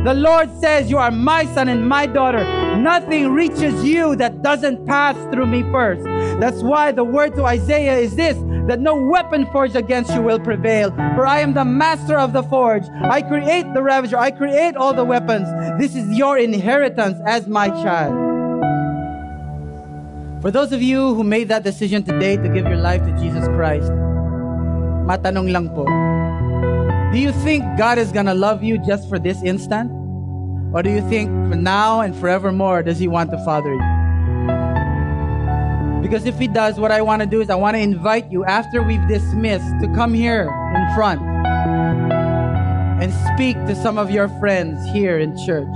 The 0.05 0.13
Lord 0.13 0.51
says, 0.61 0.89
You 0.89 0.99
are 0.99 1.09
my 1.09 1.45
son 1.45 1.67
and 1.67 1.89
my 1.89 2.05
daughter. 2.05 2.45
Nothing 2.78 3.34
reaches 3.34 3.84
you 3.84 4.15
that 4.17 4.41
doesn't 4.41 4.86
pass 4.86 5.15
through 5.32 5.47
me 5.47 5.63
first. 5.71 6.03
That's 6.39 6.61
why 6.61 6.91
the 6.91 7.03
word 7.03 7.36
to 7.36 7.45
Isaiah 7.45 7.97
is 7.97 8.15
this 8.15 8.38
that 8.67 8.80
no 8.80 8.95
weapon 8.95 9.45
forged 9.51 9.76
against 9.76 10.13
you 10.13 10.21
will 10.21 10.39
prevail. 10.39 10.89
For 11.15 11.26
I 11.26 11.39
am 11.39 11.53
the 11.53 11.65
master 11.65 12.17
of 12.17 12.34
the 12.34 12.43
forge. 12.43 12.84
I 13.03 13.21
create 13.21 13.65
the 13.73 13.84
ravager. 13.84 14.17
I 14.17 14.32
create 14.32 14.76
all 14.76 14.93
the 14.93 15.05
weapons. 15.05 15.47
This 15.80 15.95
is 15.95 16.17
your 16.17 16.38
inheritance 16.38 17.19
as 17.28 17.47
my 17.47 17.69
child. 17.69 18.13
For 20.41 20.51
those 20.51 20.71
of 20.71 20.82
you 20.82 21.13
who 21.13 21.23
made 21.23 21.47
that 21.49 21.63
decision 21.63 22.03
today 22.03 22.38
to 22.38 22.49
give 22.49 22.65
your 22.65 22.78
life 22.78 23.01
to 23.05 23.11
Jesus 23.17 23.47
Christ, 23.49 23.89
matanong 25.09 25.49
lang 25.53 25.69
po, 25.69 25.86
do 27.13 27.17
you 27.17 27.32
think 27.45 27.63
God 27.78 27.97
is 27.97 28.11
gonna 28.11 28.36
love 28.36 28.61
you 28.61 28.78
just 28.78 29.09
for 29.09 29.17
this 29.17 29.41
instant? 29.41 30.05
Or 30.76 30.84
do 30.84 30.89
you 30.89 30.99
think 31.07 31.30
for 31.49 31.55
now 31.55 32.01
and 32.01 32.13
forevermore 32.13 32.84
does 32.84 32.99
He 32.99 33.07
want 33.07 33.32
to 33.32 33.38
father 33.45 33.73
you? 33.73 33.80
Because 36.01 36.26
if 36.26 36.38
He 36.38 36.49
does, 36.49 36.78
what 36.78 36.91
I 36.91 37.01
want 37.01 37.21
to 37.21 37.26
do 37.26 37.39
is 37.39 37.49
I 37.49 37.55
want 37.55 37.76
to 37.76 37.80
invite 37.80 38.30
you 38.30 38.43
after 38.43 38.84
we've 38.84 39.07
dismissed 39.07 39.73
to 39.80 39.88
come 39.95 40.13
here 40.13 40.49
in 40.76 40.93
front 40.93 41.21
and 43.01 43.13
speak 43.34 43.55
to 43.67 43.76
some 43.82 43.97
of 43.97 44.11
your 44.11 44.28
friends 44.28 44.86
here 44.91 45.17
in 45.17 45.38
church. 45.45 45.73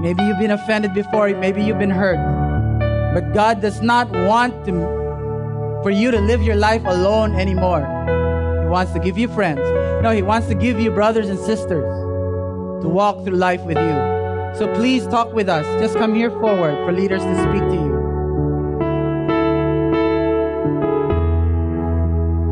Maybe 0.00 0.24
you've 0.24 0.40
been 0.40 0.50
offended 0.50 0.94
before, 0.94 1.28
maybe 1.28 1.62
you've 1.62 1.78
been 1.78 1.90
hurt. 1.90 2.18
But 3.14 3.32
God 3.32 3.62
does 3.62 3.82
not 3.82 4.10
want 4.10 4.64
to, 4.64 4.72
for 5.84 5.90
you 5.90 6.10
to 6.10 6.20
live 6.20 6.42
your 6.42 6.56
life 6.56 6.82
alone 6.84 7.36
anymore. 7.36 7.86
He 8.62 8.68
wants 8.68 8.92
to 8.94 8.98
give 8.98 9.16
you 9.16 9.28
friends. 9.28 9.60
No, 10.02 10.10
He 10.10 10.22
wants 10.22 10.48
to 10.48 10.56
give 10.56 10.80
you 10.80 10.90
brothers 10.90 11.28
and 11.28 11.38
sisters 11.38 12.03
to 12.84 12.88
walk 12.92 13.24
through 13.24 13.40
life 13.40 13.64
with 13.64 13.80
you. 13.80 13.96
So 14.60 14.68
please 14.76 15.08
talk 15.08 15.32
with 15.32 15.48
us. 15.48 15.64
Just 15.80 15.96
come 15.96 16.14
here 16.14 16.30
forward 16.30 16.76
for 16.84 16.92
leaders 16.92 17.24
to 17.24 17.34
speak 17.48 17.64
to 17.72 17.78
you. 17.80 17.92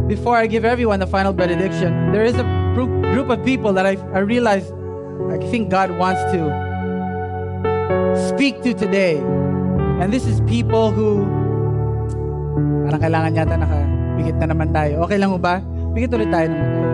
Before 0.09 0.37
I 0.37 0.49
give 0.49 0.64
everyone 0.64 1.01
the 1.01 1.07
final 1.07 1.33
benediction, 1.37 2.12
there 2.12 2.24
is 2.24 2.35
a 2.41 2.49
group, 2.72 3.28
of 3.28 3.45
people 3.45 3.72
that 3.74 3.87
I, 3.87 4.01
I 4.16 4.24
realize 4.24 4.72
I 5.30 5.39
think 5.53 5.68
God 5.68 5.93
wants 6.01 6.20
to 6.33 6.49
speak 8.33 8.62
to 8.64 8.72
today. 8.72 9.20
And 10.01 10.12
this 10.12 10.26
is 10.26 10.41
people 10.49 10.91
who 10.91 11.28
parang 12.89 13.01
kailangan 13.05 13.30
yata 13.37 13.55
nakabigit 13.61 14.37
na 14.41 14.47
naman 14.49 14.72
tayo. 14.72 15.05
Okay 15.05 15.20
lang 15.20 15.37
ba? 15.39 15.61
Bigit 15.93 16.11
ulit 16.16 16.33
tayo 16.33 16.51
naman 16.51 16.91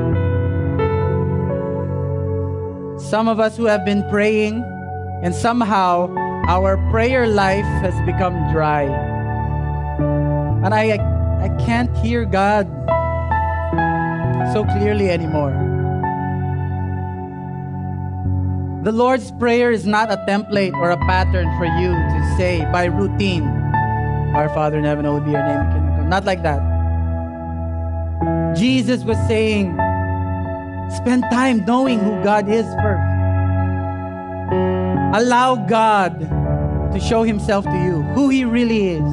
Some 2.99 3.29
of 3.29 3.39
us 3.39 3.57
who 3.57 3.67
have 3.67 3.85
been 3.85 4.03
praying 4.11 4.63
and 5.23 5.35
somehow 5.35 6.13
our 6.49 6.77
prayer 6.91 7.27
life 7.27 7.65
has 7.83 7.95
become 8.05 8.35
dry. 8.53 8.85
And 10.65 10.75
I, 10.75 10.95
I 11.43 11.49
can't 11.65 11.95
hear 11.99 12.25
God 12.25 12.67
so 14.53 14.65
clearly 14.65 15.11
anymore. 15.11 15.55
The 18.83 18.93
Lord's 18.93 19.31
Prayer 19.33 19.71
is 19.71 19.87
not 19.87 20.11
a 20.11 20.17
template 20.29 20.73
or 20.75 20.91
a 20.91 20.97
pattern 20.99 21.47
for 21.59 21.67
you 21.67 21.91
to 21.93 22.35
say 22.37 22.65
by 22.73 22.87
routine, 22.87 23.45
Our 24.35 24.49
Father 24.49 24.79
in 24.79 24.85
heaven, 24.85 25.05
hallowed 25.05 25.25
be 25.25 25.33
your 25.33 25.47
name. 25.47 26.09
Not 26.09 26.25
like 26.25 26.43
that. 26.43 26.63
Jesus 28.57 29.05
was 29.05 29.19
saying, 29.29 29.77
spend 30.91 31.25
time 31.31 31.65
knowing 31.65 31.99
who 31.99 32.23
God 32.23 32.49
is 32.49 32.67
first. 32.83 33.09
Allow 35.15 35.57
God 35.69 36.21
to 36.93 37.01
show 37.01 37.23
himself 37.23 37.65
to 37.65 37.77
you, 37.85 38.03
who 38.15 38.29
he 38.29 38.45
really 38.45 38.91
is. 38.91 39.13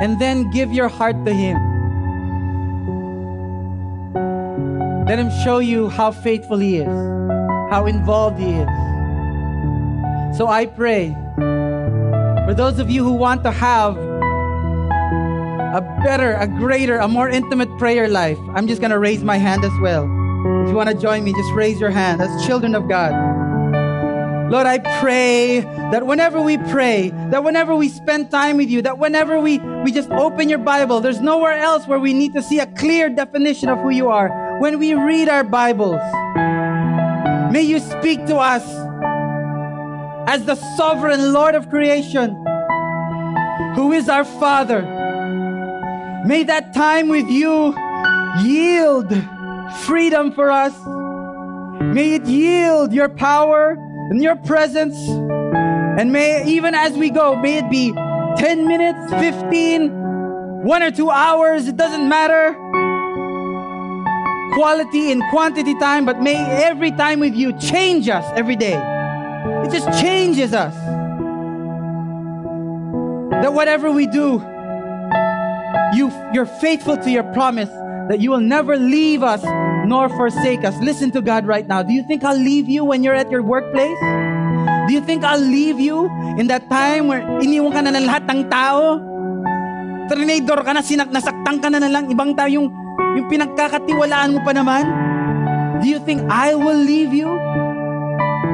And 0.00 0.20
then 0.20 0.50
give 0.50 0.72
your 0.72 0.88
heart 0.88 1.24
to 1.24 1.32
him. 1.32 1.56
Let 5.06 5.18
him 5.18 5.30
show 5.44 5.58
you 5.58 5.88
how 5.88 6.10
faithful 6.10 6.58
he 6.58 6.78
is, 6.78 6.86
how 7.70 7.86
involved 7.86 8.38
he 8.38 8.50
is. 8.50 8.68
So 10.36 10.48
I 10.48 10.66
pray 10.66 11.14
for 12.46 12.54
those 12.54 12.78
of 12.78 12.90
you 12.90 13.04
who 13.04 13.12
want 13.12 13.44
to 13.44 13.50
have 13.50 13.96
a 15.74 15.80
better, 16.04 16.34
a 16.34 16.46
greater, 16.46 16.98
a 16.98 17.08
more 17.08 17.28
intimate 17.28 17.68
prayer 17.78 18.06
life, 18.06 18.38
I'm 18.54 18.68
just 18.68 18.80
going 18.80 18.92
to 18.92 18.98
raise 19.00 19.24
my 19.24 19.38
hand 19.38 19.64
as 19.64 19.72
well. 19.80 20.04
If 20.04 20.68
you 20.68 20.74
want 20.76 20.88
to 20.88 20.94
join 20.94 21.24
me, 21.24 21.32
just 21.32 21.52
raise 21.52 21.80
your 21.80 21.90
hand 21.90 22.22
as 22.22 22.46
children 22.46 22.76
of 22.76 22.88
God. 22.88 23.10
Lord, 24.52 24.68
I 24.68 24.78
pray 25.00 25.62
that 25.90 26.06
whenever 26.06 26.40
we 26.40 26.58
pray, 26.58 27.10
that 27.30 27.42
whenever 27.42 27.74
we 27.74 27.88
spend 27.88 28.30
time 28.30 28.56
with 28.56 28.68
you, 28.68 28.82
that 28.82 28.98
whenever 28.98 29.40
we, 29.40 29.58
we 29.82 29.90
just 29.90 30.10
open 30.12 30.48
your 30.48 30.60
Bible, 30.60 31.00
there's 31.00 31.20
nowhere 31.20 31.58
else 31.58 31.88
where 31.88 31.98
we 31.98 32.12
need 32.12 32.34
to 32.34 32.42
see 32.42 32.60
a 32.60 32.66
clear 32.66 33.08
definition 33.08 33.68
of 33.68 33.80
who 33.80 33.90
you 33.90 34.10
are. 34.10 34.60
When 34.60 34.78
we 34.78 34.94
read 34.94 35.28
our 35.28 35.42
Bibles, 35.42 36.00
may 37.52 37.62
you 37.62 37.80
speak 37.80 38.24
to 38.26 38.36
us 38.36 38.62
as 40.28 40.44
the 40.44 40.54
sovereign 40.76 41.32
Lord 41.32 41.56
of 41.56 41.68
creation, 41.68 42.30
who 43.74 43.90
is 43.90 44.08
our 44.08 44.24
Father. 44.24 44.93
May 46.24 46.42
that 46.44 46.72
time 46.72 47.10
with 47.10 47.28
you 47.28 47.76
yield 48.40 49.12
freedom 49.80 50.32
for 50.32 50.50
us. 50.50 50.72
May 51.94 52.14
it 52.14 52.24
yield 52.24 52.94
your 52.94 53.10
power 53.10 53.76
and 54.10 54.22
your 54.22 54.36
presence. 54.36 54.96
And 54.96 56.12
may, 56.12 56.46
even 56.46 56.74
as 56.74 56.94
we 56.94 57.10
go, 57.10 57.36
may 57.36 57.58
it 57.58 57.70
be 57.70 57.92
10 58.38 58.66
minutes, 58.66 59.12
15, 59.12 59.90
one 60.64 60.82
or 60.82 60.90
two 60.90 61.10
hours, 61.10 61.68
it 61.68 61.76
doesn't 61.76 62.08
matter. 62.08 62.54
Quality 64.54 65.12
and 65.12 65.22
quantity 65.28 65.78
time, 65.78 66.06
but 66.06 66.22
may 66.22 66.36
every 66.36 66.90
time 66.92 67.20
with 67.20 67.34
you 67.34 67.52
change 67.58 68.08
us 68.08 68.24
every 68.34 68.56
day. 68.56 68.80
It 69.62 69.70
just 69.70 70.00
changes 70.00 70.54
us. 70.54 70.74
That 73.42 73.52
whatever 73.52 73.90
we 73.90 74.06
do, 74.06 74.53
you, 75.94 76.10
you're 76.32 76.48
faithful 76.60 76.96
to 76.96 77.10
your 77.10 77.24
promise 77.32 77.70
that 78.08 78.20
you 78.20 78.30
will 78.30 78.44
never 78.44 78.76
leave 78.76 79.22
us 79.22 79.42
nor 79.86 80.08
forsake 80.08 80.64
us. 80.64 80.74
Listen 80.80 81.10
to 81.12 81.20
God 81.20 81.46
right 81.46 81.66
now. 81.66 81.82
Do 81.82 81.92
you 81.92 82.02
think 82.06 82.24
I'll 82.24 82.38
leave 82.38 82.68
you 82.68 82.84
when 82.84 83.02
you're 83.04 83.16
at 83.16 83.30
your 83.30 83.42
workplace? 83.42 84.00
Do 84.88 84.92
you 84.92 85.00
think 85.00 85.24
I'll 85.24 85.40
leave 85.40 85.80
you 85.80 86.12
in 86.36 86.48
that 86.48 86.68
time 86.68 87.08
where 87.08 87.24
iniwan 87.40 87.72
ka 87.72 87.80
na 87.80 87.92
ng 87.96 88.04
lahat 88.04 88.24
ng 88.28 88.40
tao? 88.52 89.00
Trinador 90.12 90.60
ka 90.60 90.76
na, 90.76 90.84
sinak 90.84 91.08
nasaktan 91.08 91.56
ka 91.64 91.72
na 91.72 91.80
na 91.80 91.88
lang, 91.88 92.12
ibang 92.12 92.36
tao 92.36 92.48
yung, 92.48 92.68
yung 93.16 93.26
pinagkakatiwalaan 93.32 94.36
mo 94.36 94.40
pa 94.44 94.52
naman? 94.52 94.84
Do 95.80 95.88
you 95.88 95.96
think 96.04 96.20
I 96.28 96.52
will 96.52 96.76
leave 96.76 97.16
you? 97.16 97.28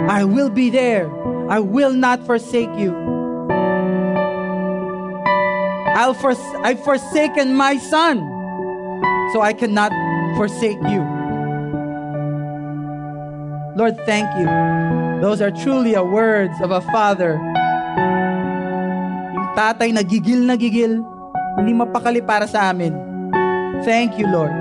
I 0.06 0.22
will 0.22 0.50
be 0.50 0.70
there. 0.70 1.10
I 1.50 1.58
will 1.58 1.94
not 1.94 2.22
forsake 2.22 2.70
you. 2.78 3.19
I'll 6.00 6.16
fors- 6.16 6.56
I've 6.64 6.80
forsaken 6.80 7.52
my 7.52 7.76
son, 7.76 8.24
so 9.36 9.44
I 9.44 9.52
cannot 9.52 9.92
forsake 10.32 10.80
you. 10.88 11.04
Lord, 13.76 14.00
thank 14.08 14.24
you. 14.40 14.48
Those 15.20 15.44
are 15.44 15.52
truly 15.52 15.92
a 15.92 16.00
words 16.00 16.56
of 16.64 16.72
a 16.72 16.80
father. 16.88 17.36
Yung 19.36 19.48
tatay 19.52 19.92
na 19.92 20.00
gigil 20.00 20.40
na 20.48 20.56
gigil, 20.56 21.04
hindi 21.60 21.76
mapakali 21.76 22.24
para 22.24 22.48
sa 22.48 22.72
amin. 22.72 22.96
Thank 23.84 24.16
you, 24.16 24.24
Lord. 24.24 24.56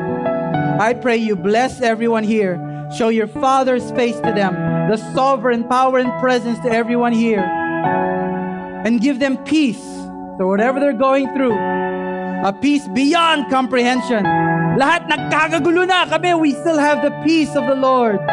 I 0.75 0.91
pray 0.91 1.15
you 1.15 1.39
bless 1.39 1.79
everyone 1.79 2.27
here. 2.27 2.59
Show 2.91 3.15
your 3.15 3.31
Father's 3.31 3.95
face 3.95 4.19
to 4.27 4.35
them, 4.35 4.59
the 4.91 4.99
sovereign 5.15 5.63
power 5.71 6.03
and 6.03 6.11
presence 6.19 6.59
to 6.67 6.69
everyone 6.71 7.15
here. 7.15 7.47
And 8.83 8.99
give 8.99 9.23
them 9.23 9.39
peace 9.47 9.98
so 10.39 10.47
whatever 10.47 10.79
they're 10.79 10.93
going 10.93 11.27
through, 11.35 11.51
a 11.51 12.55
peace 12.61 12.87
beyond 12.87 13.51
comprehension. 13.51 14.23
Lahat 14.79 15.03
nagkakagulo 15.11 15.83
na 15.83 16.07
kami, 16.07 16.31
we 16.39 16.55
still 16.55 16.79
have 16.79 17.03
the 17.03 17.11
peace 17.27 17.51
of 17.59 17.67
the 17.67 17.75
Lord. 17.75 18.23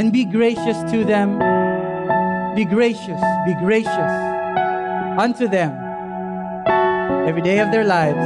And 0.00 0.08
be 0.08 0.24
gracious 0.24 0.80
to 0.88 1.04
them. 1.04 1.36
Be 2.56 2.64
gracious, 2.64 3.20
be 3.44 3.52
gracious 3.60 4.12
unto 5.20 5.44
them 5.44 5.76
every 7.28 7.44
day 7.44 7.60
of 7.60 7.68
their 7.68 7.84
lives. 7.84 8.24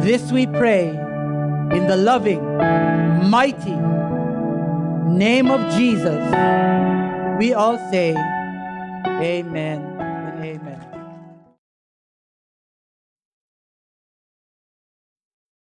This 0.00 0.32
we 0.32 0.48
pray 0.48 0.88
in 1.68 1.84
the 1.84 2.00
loving, 2.00 2.40
mighty 3.28 3.76
name 5.04 5.52
of 5.52 5.60
Jesus. 5.76 6.16
We 7.36 7.52
all 7.52 7.76
say, 7.92 8.16
Amen 9.20 9.93
amen. 10.44 10.73